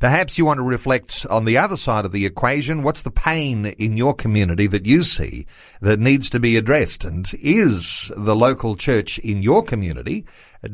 [0.01, 2.81] Perhaps you want to reflect on the other side of the equation.
[2.81, 5.45] What's the pain in your community that you see
[5.79, 7.05] that needs to be addressed?
[7.05, 10.25] And is the local church in your community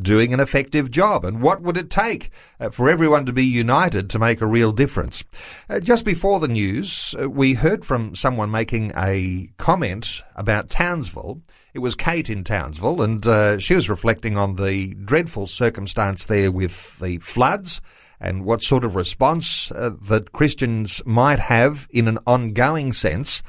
[0.01, 1.25] doing an effective job?
[1.25, 4.71] And what would it take uh, for everyone to be united to make a real
[4.71, 5.25] difference?
[5.69, 11.41] Uh, just before the news, uh, we heard from someone making a comment about Townsville.
[11.73, 16.49] It was Kate in Townsville, and uh, she was reflecting on the dreadful circumstance there
[16.49, 17.81] with the floods
[18.19, 23.43] and what sort of response uh, that Christians might have in an ongoing sense.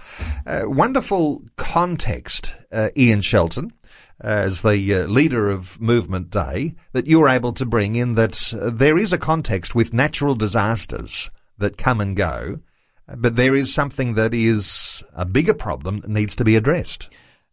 [0.47, 3.73] Uh, wonderful context, uh, Ian Shelton,
[4.21, 8.53] as the uh, leader of Movement Day, that you were able to bring in that
[8.53, 12.61] uh, there is a context with natural disasters that come and go,
[13.17, 17.09] but there is something that is a bigger problem that needs to be addressed.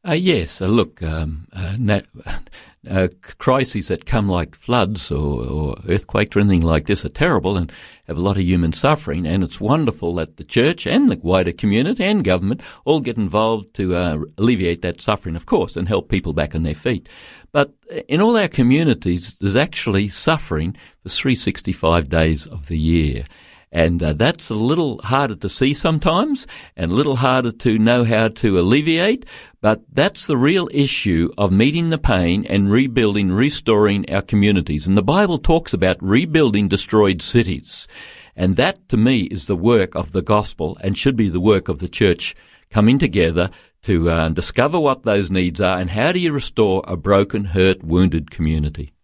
[0.08, 2.06] Uh, yes, uh, look, um, uh, nat-
[2.90, 3.08] uh,
[3.40, 7.72] crises that come like floods or, or, earthquakes or anything like this are terrible and
[8.06, 9.26] have a lot of human suffering.
[9.26, 13.74] And it's wonderful that the church and the wider community and government all get involved
[13.76, 17.10] to uh, alleviate that suffering, of course, and help people back on their feet.
[17.52, 17.74] But
[18.08, 23.26] in all our communities, there's actually suffering for 365 days of the year.
[23.76, 28.06] And uh, that's a little harder to see sometimes and a little harder to know
[28.06, 29.26] how to alleviate.
[29.60, 34.88] But that's the real issue of meeting the pain and rebuilding, restoring our communities.
[34.88, 37.86] And the Bible talks about rebuilding destroyed cities.
[38.34, 41.68] And that to me is the work of the gospel and should be the work
[41.68, 42.34] of the church
[42.70, 43.50] coming together
[43.84, 47.84] to uh, discover what those needs are and how do you restore a broken, hurt,
[47.84, 48.95] wounded community.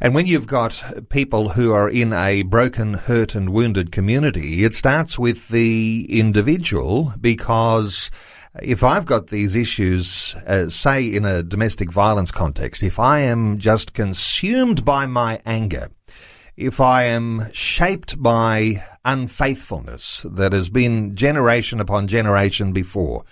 [0.00, 4.74] And when you've got people who are in a broken, hurt and wounded community, it
[4.74, 8.10] starts with the individual because
[8.60, 13.58] if I've got these issues, uh, say in a domestic violence context, if I am
[13.58, 15.88] just consumed by my anger,
[16.56, 23.24] if I am shaped by unfaithfulness that has been generation upon generation before,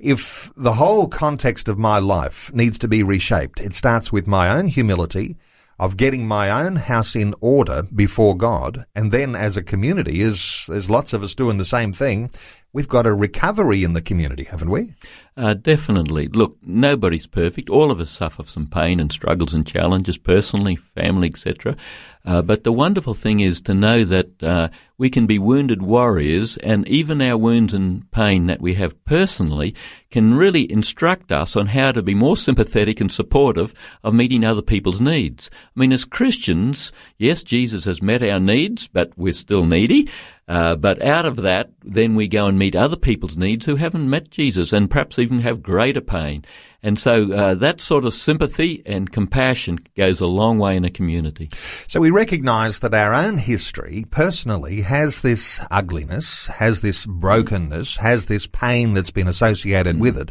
[0.00, 4.50] if the whole context of my life needs to be reshaped, it starts with my
[4.50, 5.36] own humility,
[5.78, 10.66] of getting my own house in order before God, and then as a community, is
[10.68, 12.30] there's lots of us doing the same thing,
[12.72, 14.94] we've got a recovery in the community, haven't we?
[15.36, 16.28] Uh, definitely.
[16.28, 17.70] Look, nobody's perfect.
[17.70, 21.76] All of us suffer some pain and struggles and challenges, personally, family, etc.
[22.24, 26.56] Uh, but the wonderful thing is to know that uh, we can be wounded warriors,
[26.58, 29.74] and even our wounds and pain that we have personally
[30.10, 34.62] can really instruct us on how to be more sympathetic and supportive of meeting other
[34.62, 35.50] people's needs.
[35.76, 40.08] I mean, as Christians, yes, Jesus has met our needs, but we're still needy.
[40.46, 44.10] Uh, but out of that, then we go and meet other people's needs who haven't
[44.10, 46.44] met Jesus and perhaps even have greater pain.
[46.82, 50.90] And so uh, that sort of sympathy and compassion goes a long way in a
[50.90, 51.48] community.
[51.88, 58.26] So we recognise that our own history personally has this ugliness, has this brokenness, has
[58.26, 60.00] this pain that's been associated mm.
[60.00, 60.30] with it.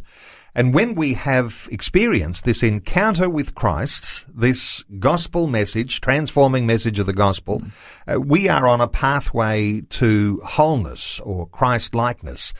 [0.55, 7.07] And when we have experienced this encounter with Christ, this gospel message, transforming message of
[7.07, 7.63] the gospel,
[8.07, 12.53] uh, we are on a pathway to wholeness or Christ likeness.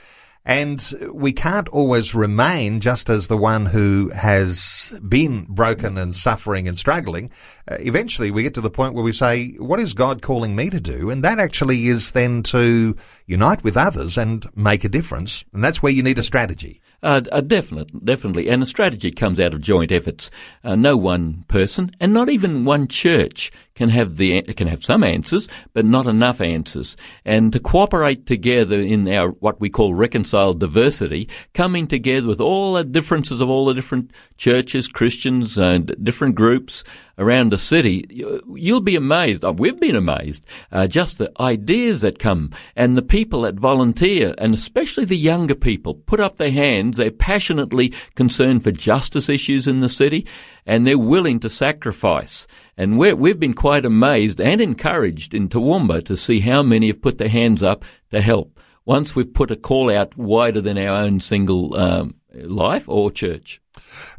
[0.46, 6.68] And we can't always remain just as the one who has been broken and suffering
[6.68, 7.30] and struggling.
[7.72, 10.70] Uh, eventually we get to the point where we say, what is God calling me
[10.70, 11.10] to do?
[11.10, 15.46] And that actually is then to unite with others and make a difference.
[15.54, 16.82] And that's where you need a strategy.
[17.04, 18.48] Uh, uh, definitely, definitely.
[18.48, 20.32] And a strategy comes out of joint efforts.
[20.64, 25.04] Uh, no one person, and not even one church, can have the can have some
[25.04, 26.96] answers, but not enough answers.
[27.26, 32.74] And to cooperate together in our what we call reconciled diversity, coming together with all
[32.74, 36.84] the differences of all the different churches, Christians, and different groups
[37.18, 39.46] around the city, you'll be amazed.
[39.46, 44.34] Oh, we've been amazed uh, just the ideas that come and the people that volunteer,
[44.38, 46.98] and especially the younger people, put up their hands.
[46.98, 50.28] They're passionately concerned for justice issues in the city,
[50.66, 52.48] and they're willing to sacrifice.
[52.78, 57.02] And we have been quite amazed and encouraged in Toowoomba to see how many have
[57.02, 58.60] put their hands up to help.
[58.86, 63.62] Once we've put a call out wider than our own single um, life or church.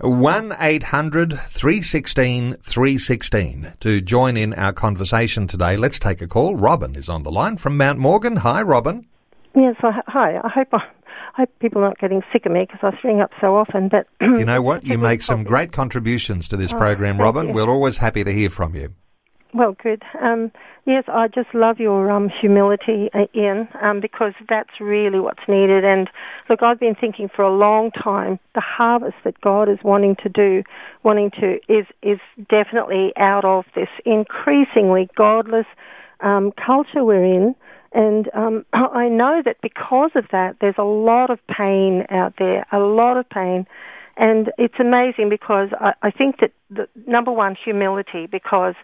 [0.01, 5.77] 1 800 316 316 to join in our conversation today.
[5.77, 6.57] Let's take a call.
[6.57, 8.37] Robin is on the line from Mount Morgan.
[8.37, 9.07] Hi, Robin.
[9.55, 10.38] Yes, hi.
[10.43, 10.83] I hope I
[11.37, 13.88] hope people are not getting sick of me because I ring up so often.
[13.88, 14.85] But you know what?
[14.85, 17.49] You make some great contributions to this oh, program, Robin.
[17.49, 17.55] You.
[17.55, 18.94] We're always happy to hear from you.
[19.55, 20.03] Well, good.
[20.20, 20.51] Um,
[20.85, 25.85] yes, I just love your um, humility, uh, Ian, um, because that's really what's needed.
[25.85, 26.11] And
[26.51, 30.29] look, I've been thinking for a long time the harvest that God is wanting to
[30.29, 30.64] do,
[31.05, 32.18] wanting to is is
[32.51, 35.66] definitely out of this increasingly godless
[36.20, 37.55] um, culture we're in.
[37.94, 42.66] And um, I know that because of that, there's a lot of pain out there,
[42.72, 43.66] a lot of pain.
[44.16, 48.74] And it's amazing because I, I think that the number one, humility, because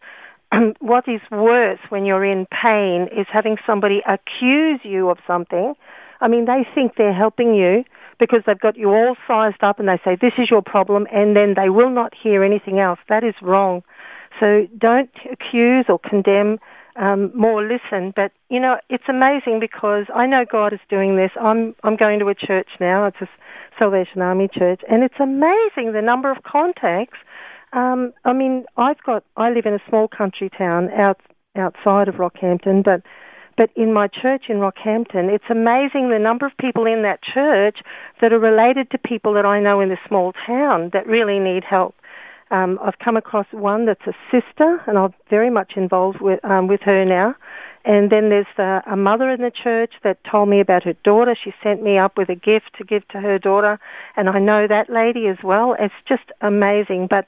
[0.80, 5.74] what is worse when you're in pain is having somebody accuse you of something.
[6.20, 7.84] I mean, they think they're helping you
[8.18, 11.34] because they've got you all sized up and they say, this is your problem, and
[11.34, 12.98] then they will not hear anything else.
[13.08, 13.82] That is wrong.
[14.38, 16.58] So don't accuse or condemn,
[16.96, 18.12] um, more listen.
[18.14, 21.30] But, you know, it's amazing because I know God is doing this.
[21.40, 23.06] I'm, I'm going to a church now.
[23.06, 23.28] It's a
[23.78, 24.80] Salvation Army church.
[24.88, 27.18] And it's amazing the number of contacts
[27.72, 29.24] um, I mean, I've got.
[29.36, 31.20] I live in a small country town out
[31.56, 33.02] outside of Rockhampton, but
[33.56, 37.78] but in my church in Rockhampton, it's amazing the number of people in that church
[38.20, 41.62] that are related to people that I know in the small town that really need
[41.62, 41.94] help.
[42.50, 46.66] Um, I've come across one that's a sister, and I'm very much involved with um,
[46.66, 47.34] with her now.
[47.84, 51.34] And then there's uh, a mother in the church that told me about her daughter.
[51.42, 53.78] She sent me up with a gift to give to her daughter,
[54.16, 55.76] and I know that lady as well.
[55.78, 57.06] It's just amazing.
[57.08, 57.26] But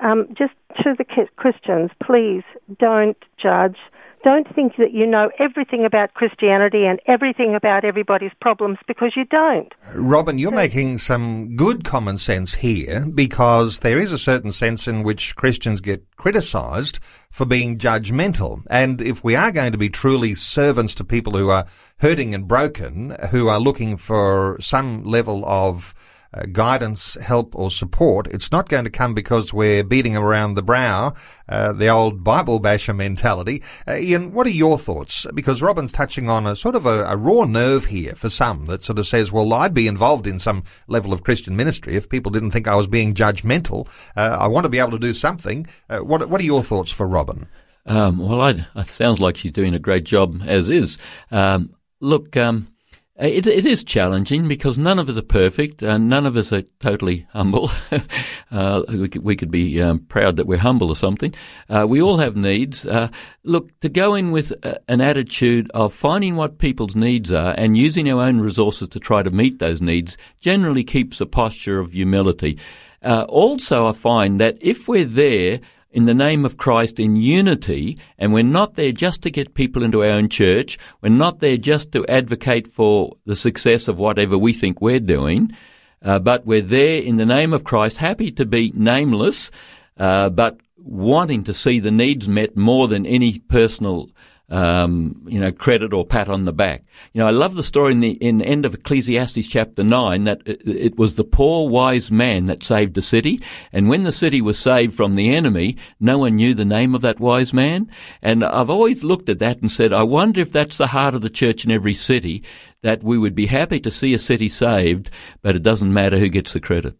[0.00, 1.04] um, just to the
[1.36, 2.42] Christians, please
[2.78, 3.76] don't judge.
[4.24, 9.24] Don't think that you know everything about Christianity and everything about everybody's problems because you
[9.24, 9.72] don't.
[9.94, 15.02] Robin, you're making some good common sense here because there is a certain sense in
[15.02, 17.00] which Christians get criticised
[17.32, 18.62] for being judgmental.
[18.70, 21.66] And if we are going to be truly servants to people who are
[21.98, 25.94] hurting and broken, who are looking for some level of
[26.34, 30.62] uh, guidance, help, or support, it's not going to come because we're beating around the
[30.62, 31.14] brow,
[31.48, 33.62] uh, the old Bible basher mentality.
[33.86, 35.26] Uh, Ian, what are your thoughts?
[35.34, 38.82] Because Robin's touching on a sort of a, a, raw nerve here for some that
[38.82, 42.32] sort of says, well, I'd be involved in some level of Christian ministry if people
[42.32, 43.88] didn't think I was being judgmental.
[44.16, 45.66] Uh, I want to be able to do something.
[45.88, 47.46] Uh, what, what are your thoughts for Robin?
[47.84, 50.98] Um, well, it sounds like she's doing a great job as is.
[51.30, 52.71] Um, look, um,
[53.18, 55.82] it, it is challenging because none of us are perfect.
[55.82, 57.70] and none of us are totally humble.
[58.50, 61.34] uh, we, could, we, could, be um, proud that we're humble or something.
[61.68, 62.86] Uh, we all have needs.
[62.86, 63.08] Uh,
[63.44, 67.76] look, to go in with a, an attitude of finding what people's needs are and
[67.76, 71.92] using our own resources to try to meet those needs generally keeps a posture of
[71.92, 72.58] humility.
[73.02, 75.60] Uh, also, I find that if we're there
[75.92, 79.82] in the name of Christ in unity, and we're not there just to get people
[79.82, 80.78] into our own church.
[81.00, 85.52] We're not there just to advocate for the success of whatever we think we're doing,
[86.02, 89.50] uh, but we're there in the name of Christ, happy to be nameless,
[89.98, 94.10] uh, but wanting to see the needs met more than any personal
[94.52, 96.84] um, you know, credit or pat on the back.
[97.14, 100.42] You know, I love the story in the in end of Ecclesiastes chapter nine that
[100.44, 103.40] it, it, was the poor wise man that saved the city,
[103.72, 107.00] and when the city was saved from the enemy, no one knew the name of
[107.00, 107.90] that wise man.
[108.20, 111.22] And I've always looked at that and said, I wonder if that's the heart of
[111.22, 112.44] the church in every city,
[112.82, 115.08] that we would be happy to see a city saved,
[115.40, 116.94] but it doesn't matter who gets the credit.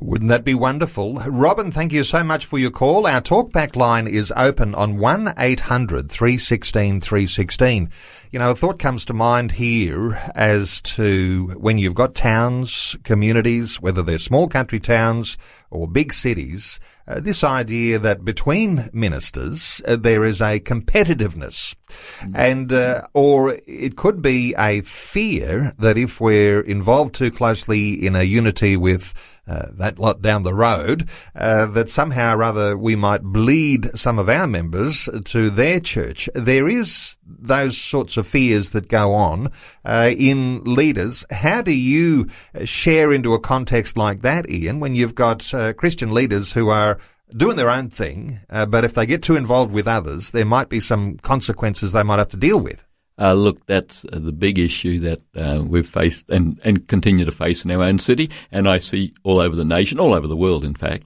[0.00, 1.16] Wouldn't that be wonderful?
[1.16, 3.06] Robin, thank you so much for your call.
[3.06, 7.90] Our talkback line is open on 1 800 316 316.
[8.30, 13.82] You know, a thought comes to mind here as to when you've got towns, communities,
[13.82, 15.36] whether they're small country towns
[15.70, 21.74] or big cities, uh, this idea that between ministers uh, there is a competitiveness,
[22.20, 22.30] mm-hmm.
[22.34, 28.16] and uh, or it could be a fear that if we're involved too closely in
[28.16, 29.12] a unity with
[29.46, 34.18] uh, that lot down the road, uh, that somehow or other we might bleed some
[34.18, 36.28] of our members to their church.
[36.34, 39.50] There is those sorts of fears that go on
[39.84, 41.24] uh, in leaders.
[41.30, 42.28] How do you
[42.64, 46.98] share into a context like that, Ian, when you've got uh, Christian leaders who are
[47.36, 50.68] doing their own thing, uh, but if they get too involved with others, there might
[50.68, 52.84] be some consequences they might have to deal with?
[53.18, 57.32] Uh, look, that's uh, the big issue that uh, we've faced and, and continue to
[57.32, 60.36] face in our own city, and I see all over the nation, all over the
[60.36, 61.04] world, in fact.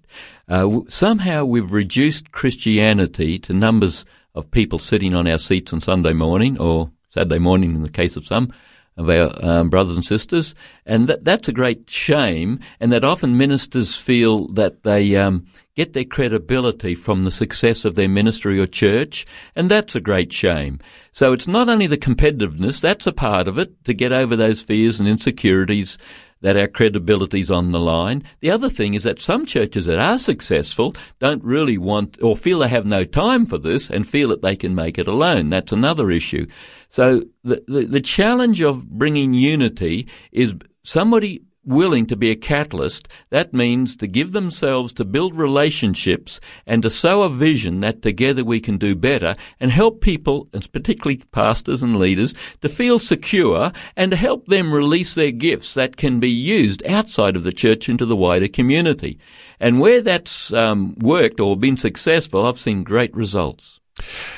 [0.49, 4.05] Uh, somehow we've reduced Christianity to numbers
[4.35, 8.17] of people sitting on our seats on Sunday morning or Saturday morning in the case
[8.17, 8.53] of some
[8.97, 13.37] of our um, brothers and sisters, and that, that's a great shame, and that often
[13.37, 18.67] ministers feel that they um, get their credibility from the success of their ministry or
[18.67, 20.81] church, and that's a great shame.
[21.13, 24.63] So it's not only the competitiveness, that's a part of it, to get over those
[24.63, 25.99] fears and insecurities
[26.43, 28.23] that our credibility's on the line.
[28.41, 32.59] The other thing is that some churches that are successful don't really want or feel
[32.59, 35.51] they have no time for this and feel that they can make it alone.
[35.51, 36.47] That's another issue.
[36.89, 43.09] So the, the, the challenge of bringing unity is somebody willing to be a catalyst,
[43.31, 48.45] that means to give themselves to build relationships and to sow a vision that together
[48.45, 53.73] we can do better and help people, and particularly pastors and leaders, to feel secure
[53.97, 57.89] and to help them release their gifts that can be used outside of the church
[57.89, 59.19] into the wider community.
[59.59, 63.81] And where that's um, worked or been successful, I've seen great results.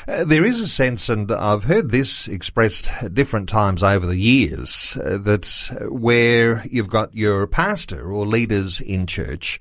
[0.06, 4.96] Uh, there is a sense, and I've heard this expressed different times over the years,
[5.04, 9.58] uh, that where you've got your pastor or leaders in church,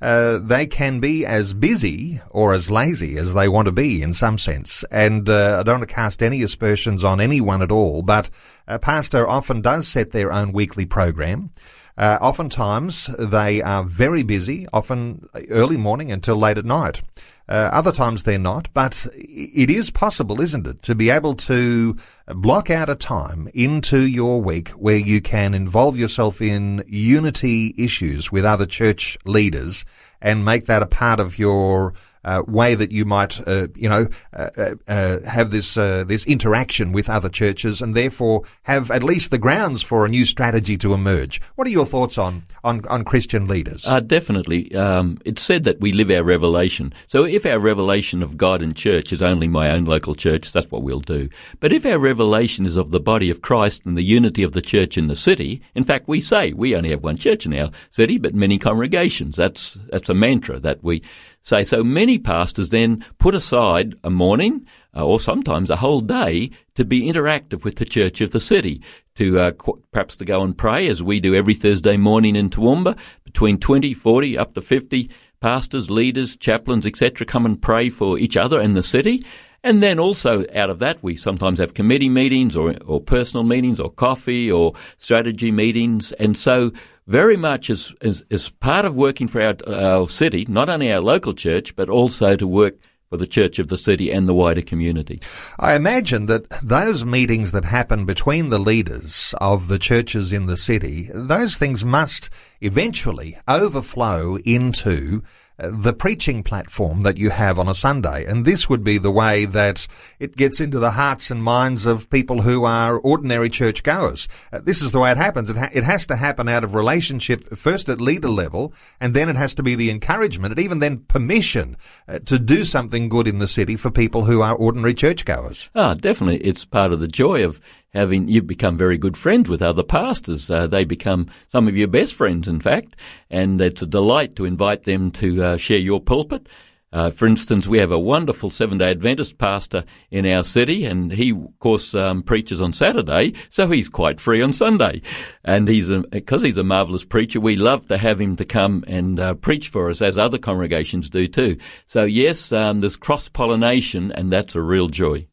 [0.00, 4.14] uh, they can be as busy or as lazy as they want to be in
[4.14, 4.84] some sense.
[4.90, 8.30] And uh, I don't want to cast any aspersions on anyone at all, but
[8.66, 11.50] a pastor often does set their own weekly program.
[11.96, 17.02] Uh, oftentimes they are very busy, often early morning until late at night.
[17.48, 21.94] Uh, other times they're not, but it is possible, isn't it, to be able to
[22.28, 28.32] block out a time into your week where you can involve yourself in unity issues
[28.32, 29.84] with other church leaders
[30.22, 31.92] and make that a part of your
[32.24, 37.08] uh, way that you might, uh, you know, uh, uh, have this this interaction with
[37.08, 41.40] other churches, and therefore have at least the grounds for a new strategy to emerge.
[41.56, 43.84] What are your thoughts on on, on Christian leaders?
[44.00, 46.92] definitely, um, it's said that we live our revelation.
[47.06, 50.70] So if our revelation of God and church is only my own local church, that's
[50.70, 51.28] what we'll do.
[51.60, 54.62] But if our revelation is of the body of Christ and the unity of the
[54.62, 57.70] church in the city, in fact, we say we only have one church in our
[57.90, 59.36] city, but many congregations.
[59.36, 61.02] That's that's a mantra that we
[61.44, 61.62] say.
[61.62, 64.66] So many pastors then put aside a morning
[64.96, 68.82] uh, or sometimes a whole day to be interactive with the church of the city,
[69.14, 72.50] to uh, qu- perhaps to go and pray as we do every Thursday morning in
[72.50, 77.26] Toowoomba, between 20, 40, up to 50 pastors, leaders, chaplains, etc.
[77.26, 79.22] come and pray for each other in the city.
[79.64, 83.80] And then also out of that, we sometimes have committee meetings or, or personal meetings
[83.80, 86.12] or coffee or strategy meetings.
[86.12, 86.70] And so
[87.06, 91.00] very much as, as, as part of working for our, our city, not only our
[91.00, 92.76] local church, but also to work
[93.08, 95.20] for the church of the city and the wider community.
[95.58, 100.56] I imagine that those meetings that happen between the leaders of the churches in the
[100.58, 102.28] city, those things must
[102.60, 105.22] eventually overflow into
[105.56, 108.24] the preaching platform that you have on a Sunday.
[108.24, 109.86] And this would be the way that
[110.18, 114.28] it gets into the hearts and minds of people who are ordinary churchgoers.
[114.52, 115.50] Uh, this is the way it happens.
[115.50, 119.28] It, ha- it has to happen out of relationship, first at leader level, and then
[119.28, 121.76] it has to be the encouragement and even then permission
[122.08, 125.70] uh, to do something good in the city for people who are ordinary churchgoers.
[125.74, 126.38] Ah, definitely.
[126.38, 127.60] It's part of the joy of
[127.94, 130.50] having you've become very good friends with other pastors.
[130.50, 132.96] Uh, they become some of your best friends, in fact,
[133.30, 136.48] and it's a delight to invite them to uh, share your pulpit.
[136.94, 141.10] Uh, for instance, we have a wonderful Seventh Day Adventist pastor in our city, and
[141.10, 145.02] he, of course, um, preaches on Saturday, so he's quite free on Sunday.
[145.44, 149.18] And he's because he's a marvelous preacher, we love to have him to come and
[149.18, 151.56] uh, preach for us, as other congregations do too.
[151.88, 155.26] So yes, um, there's cross pollination, and that's a real joy.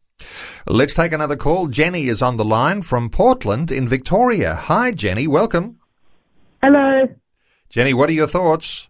[0.68, 1.68] Let's take another call.
[1.68, 4.56] Jenny is on the line from Portland in Victoria.
[4.56, 5.28] Hi, Jenny.
[5.28, 5.80] Welcome.
[6.62, 7.08] Hello.
[7.70, 8.90] Jenny, what are your thoughts?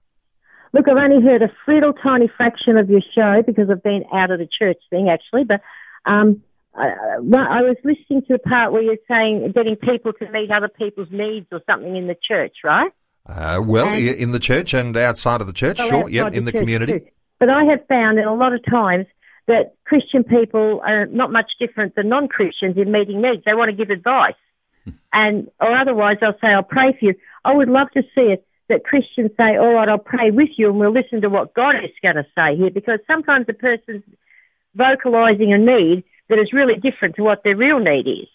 [0.73, 4.31] Look, I've only heard a little tiny fraction of your show because I've been out
[4.31, 5.61] of the church thing actually, but
[6.05, 6.41] um,
[6.73, 6.87] I,
[7.19, 11.09] I was listening to the part where you're saying getting people to meet other people's
[11.11, 12.91] needs or something in the church, right?
[13.25, 16.45] Uh, well, and, in the church and outside of the church, well, sure, yeah, in
[16.45, 16.99] the, the community.
[16.99, 17.05] Too.
[17.39, 19.05] But I have found in a lot of times
[19.51, 23.43] that Christian people are not much different than non-Christians in meeting needs.
[23.45, 24.41] They want to give advice,
[25.13, 27.13] and or otherwise they'll say, "I'll pray for you."
[27.45, 30.69] I would love to see it that Christians say, "All right, I'll pray with you,
[30.69, 34.03] and we'll listen to what God is going to say here," because sometimes a person's
[34.75, 38.29] vocalizing a need that is really different to what their real need is.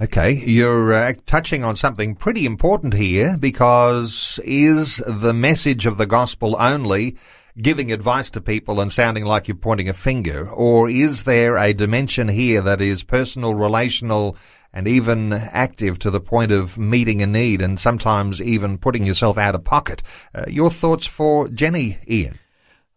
[0.00, 6.06] Okay, you're uh, touching on something pretty important here because is the message of the
[6.06, 7.16] gospel only
[7.60, 11.72] giving advice to people and sounding like you're pointing a finger, or is there a
[11.72, 14.36] dimension here that is personal, relational,
[14.72, 19.36] and even active to the point of meeting a need and sometimes even putting yourself
[19.36, 20.02] out of pocket?
[20.34, 22.38] Uh, your thoughts for Jenny, Ian?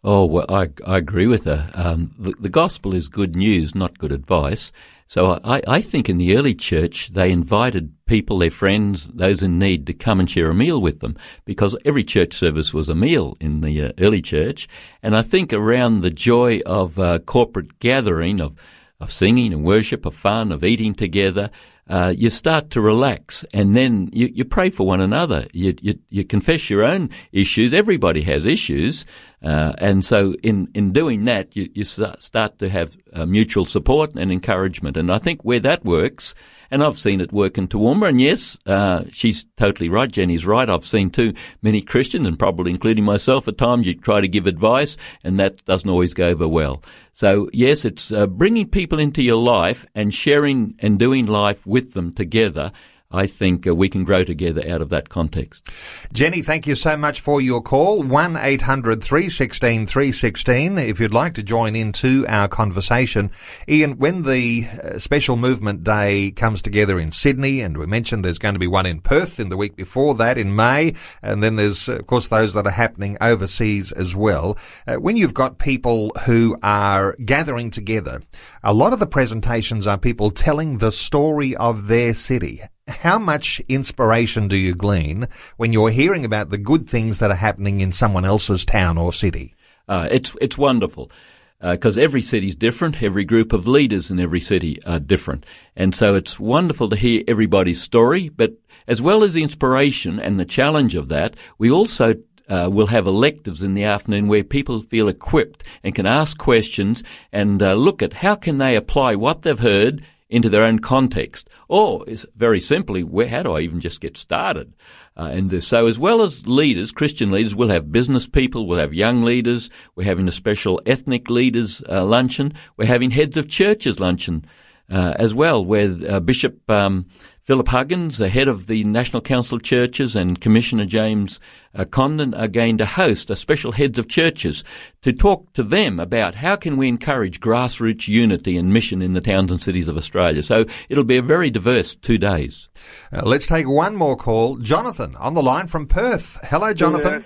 [0.03, 1.69] Oh, well, I, I agree with her.
[1.75, 4.71] Um, the, the, gospel is good news, not good advice.
[5.11, 9.59] So I, I think in the early church, they invited people, their friends, those in
[9.59, 12.95] need to come and share a meal with them because every church service was a
[12.95, 14.69] meal in the uh, early church.
[15.03, 18.55] And I think around the joy of uh, corporate gathering, of,
[19.01, 21.49] of singing and worship, of fun, of eating together,
[21.89, 25.45] uh, you start to relax and then you, you pray for one another.
[25.51, 27.73] You, you, you, confess your own issues.
[27.73, 29.05] Everybody has issues.
[29.43, 34.13] Uh, and so in, in doing that, you, you start to have uh, mutual support
[34.15, 34.97] and encouragement.
[34.97, 36.35] And I think where that works,
[36.69, 38.09] and I've seen it work in Toowoomba.
[38.09, 40.11] And yes, uh, she's totally right.
[40.11, 40.69] Jenny's right.
[40.69, 44.45] I've seen too many Christians, and probably including myself, at times you try to give
[44.45, 46.83] advice, and that doesn't always go over well.
[47.13, 51.93] So yes, it's uh, bringing people into your life and sharing and doing life with
[51.93, 52.71] them together
[53.11, 55.67] I think uh, we can grow together out of that context.
[56.13, 58.03] Jenny, thank you so much for your call.
[58.03, 63.31] 1 800 316 316 if you'd like to join into our conversation.
[63.67, 68.37] Ian, when the uh, Special Movement Day comes together in Sydney, and we mentioned there's
[68.37, 71.55] going to be one in Perth in the week before that in May, and then
[71.57, 74.57] there's, of course, those that are happening overseas as well.
[74.87, 78.21] Uh, when you've got people who are gathering together,
[78.63, 82.61] a lot of the presentations are people telling the story of their city
[82.91, 85.27] how much inspiration do you glean
[85.57, 89.11] when you're hearing about the good things that are happening in someone else's town or
[89.11, 89.55] city?
[89.87, 91.11] Uh, it's it's wonderful
[91.59, 93.01] because uh, every city is different.
[93.03, 97.23] Every group of leaders in every city are different, and so it's wonderful to hear
[97.27, 98.29] everybody's story.
[98.29, 98.53] But
[98.87, 102.15] as well as the inspiration and the challenge of that, we also
[102.49, 107.03] uh, we'll have electives in the afternoon where people feel equipped and can ask questions
[107.31, 111.49] and uh, look at how can they apply what they've heard into their own context.
[111.67, 114.73] Or, is very simply, where, how do I even just get started?
[115.15, 118.93] Uh, and so, as well as leaders, Christian leaders, we'll have business people, we'll have
[118.93, 123.99] young leaders, we're having a special ethnic leaders uh, luncheon, we're having heads of churches
[123.99, 124.45] luncheon
[124.91, 127.05] uh, as well, where uh, Bishop um,
[127.43, 131.39] Philip Huggins, the head of the National Council of Churches, and Commissioner James
[131.73, 134.63] uh, Condon are going to host a special heads of churches
[135.01, 139.21] to talk to them about how can we encourage grassroots unity and mission in the
[139.21, 140.43] towns and cities of Australia.
[140.43, 142.69] So it'll be a very diverse two days.
[143.11, 144.57] Uh, let's take one more call.
[144.57, 146.39] Jonathan on the line from Perth.
[146.43, 147.25] Hello, Jonathan.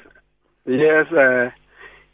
[0.66, 1.50] Yes, yes uh,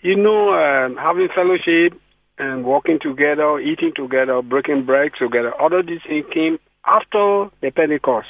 [0.01, 1.99] you know, um, having fellowship
[2.41, 7.69] and walking together, eating together, breaking bread together, all of these things came after the
[7.69, 8.27] Pentecost.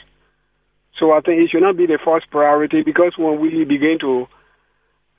[1.00, 4.28] So I think it should not be the first priority because when we begin to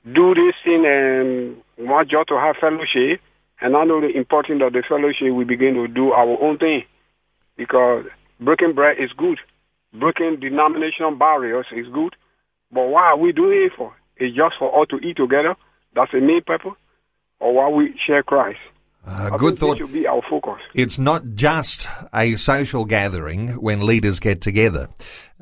[0.05, 3.19] do this thing and want just to have fellowship,
[3.61, 6.83] and not know the importance of the fellowship, we begin to do our own thing.
[7.55, 8.05] Because
[8.39, 9.39] breaking bread is good,
[9.93, 12.15] breaking denominational barriers is good,
[12.71, 13.95] but why are we doing it for?
[14.17, 15.55] It's just for all to eat together.
[15.95, 16.77] That's the main purpose,
[17.39, 18.59] or why we share Christ.
[19.05, 19.77] Uh, good thought.
[19.77, 20.59] Should be our focus.
[20.73, 24.87] It's not just a social gathering when leaders get together,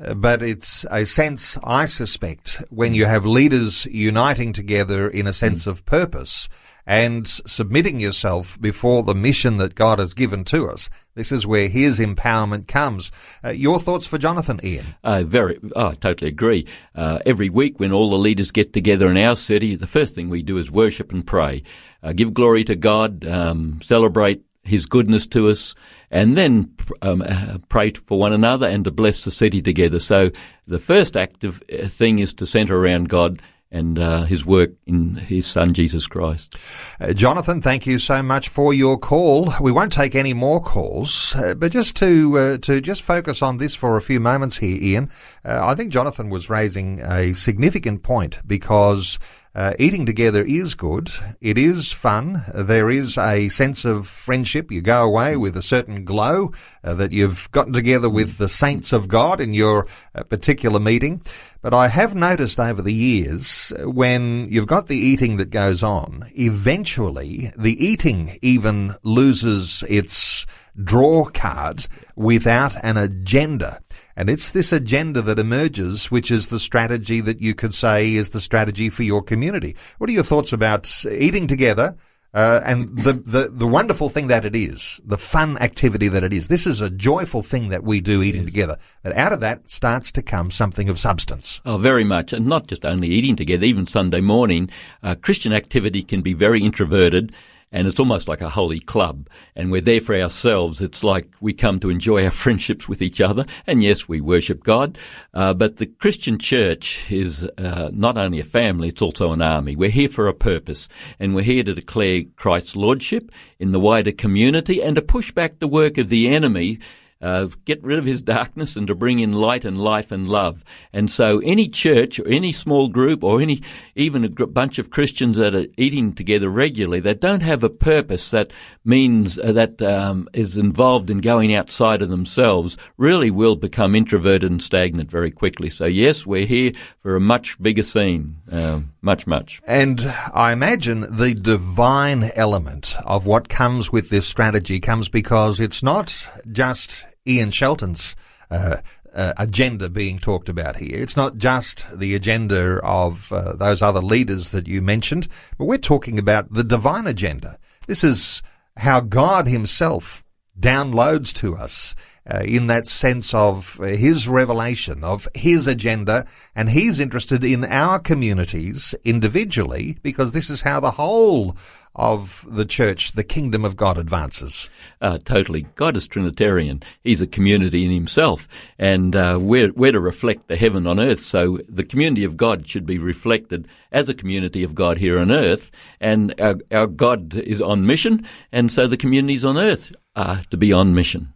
[0.02, 5.32] uh, but it's a sense, I suspect, when you have leaders uniting together in a
[5.32, 5.68] sense mm.
[5.68, 6.48] of purpose
[6.86, 10.90] and submitting yourself before the mission that God has given to us.
[11.14, 13.12] This is where his empowerment comes.
[13.44, 14.94] Uh, your thoughts for Jonathan, Ian?
[15.04, 16.66] Uh, very, oh, I totally agree.
[16.94, 20.30] Uh, every week when all the leaders get together in our city, the first thing
[20.30, 21.62] we do is worship and pray
[22.02, 25.74] uh, give glory to God, um, celebrate His goodness to us,
[26.10, 30.00] and then um, uh, pray for one another and to bless the city together.
[30.00, 30.30] So
[30.66, 33.40] the first active uh, thing is to centre around God
[33.72, 36.54] and uh, his work in his son Jesus Christ.
[37.00, 39.52] Uh, Jonathan, thank you so much for your call.
[39.60, 43.56] We won't take any more calls, uh, but just to uh, to just focus on
[43.56, 45.10] this for a few moments here, Ian.
[45.44, 49.18] uh, I think Jonathan was raising a significant point because
[49.54, 51.10] uh, eating together is good.
[51.40, 52.44] It is fun.
[52.54, 54.70] There is a sense of friendship.
[54.70, 58.92] You go away with a certain glow uh, that you've gotten together with the saints
[58.92, 61.22] of God in your uh, particular meeting.
[61.60, 65.82] But I have noticed over the years uh, when you've got the eating that goes
[65.82, 70.46] on, eventually the eating even loses its
[70.82, 73.80] draw cards without an agenda.
[74.16, 78.30] And it's this agenda that emerges, which is the strategy that you could say is
[78.30, 79.76] the strategy for your community.
[79.98, 81.96] What are your thoughts about eating together?
[82.34, 86.32] Uh, and the, the, the wonderful thing that it is, the fun activity that it
[86.32, 86.48] is.
[86.48, 88.78] This is a joyful thing that we do eating together.
[89.02, 91.60] But out of that starts to come something of substance.
[91.66, 92.32] Oh, very much.
[92.32, 94.70] And not just only eating together, even Sunday morning.
[95.02, 97.34] Uh, Christian activity can be very introverted
[97.72, 99.28] and it's almost like a holy club.
[99.56, 100.82] And we're there for ourselves.
[100.82, 103.46] It's like we come to enjoy our friendships with each other.
[103.66, 104.98] And yes, we worship God.
[105.32, 109.74] Uh, but the Christian church is uh, not only a family, it's also an army.
[109.74, 110.88] We're here for a purpose.
[111.18, 115.58] And we're here to declare Christ's lordship in the wider community and to push back
[115.58, 116.78] the work of the enemy
[117.22, 120.64] uh, get rid of his darkness and to bring in light and life and love.
[120.92, 123.62] And so any church or any small group or any,
[123.94, 127.70] even a gr- bunch of Christians that are eating together regularly that don't have a
[127.70, 128.52] purpose that
[128.84, 134.50] means uh, that um, is involved in going outside of themselves really will become introverted
[134.50, 135.70] and stagnant very quickly.
[135.70, 138.38] So yes, we're here for a much bigger scene.
[138.50, 139.60] Um, much, much.
[139.66, 140.00] And
[140.34, 146.28] I imagine the divine element of what comes with this strategy comes because it's not
[146.50, 148.16] just Ian Shelton's
[148.50, 148.78] uh,
[149.14, 151.02] uh, agenda being talked about here.
[151.02, 155.78] It's not just the agenda of uh, those other leaders that you mentioned, but we're
[155.78, 157.58] talking about the divine agenda.
[157.86, 158.42] This is
[158.76, 160.24] how God Himself
[160.58, 161.94] downloads to us
[162.30, 167.98] uh, in that sense of his revelation, of his agenda, and he's interested in our
[167.98, 171.56] communities individually because this is how the whole
[171.94, 174.70] of the church, the kingdom of God advances.
[175.00, 175.66] Uh, totally.
[175.74, 176.82] God is Trinitarian.
[177.02, 181.20] He's a community in himself, and uh, we're, we're to reflect the heaven on earth.
[181.20, 185.30] So the community of God should be reflected as a community of God here on
[185.30, 185.70] earth,
[186.00, 190.56] and our, our God is on mission, and so the communities on earth are to
[190.56, 191.32] be on mission.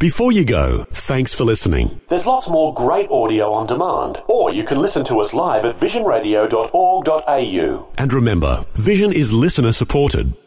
[0.00, 2.00] Before you go, thanks for listening.
[2.10, 5.76] There's lots more great audio on demand, or you can listen to us live at
[5.76, 7.88] visionradio.org.au.
[7.96, 10.34] And remember, Vision is listener supported.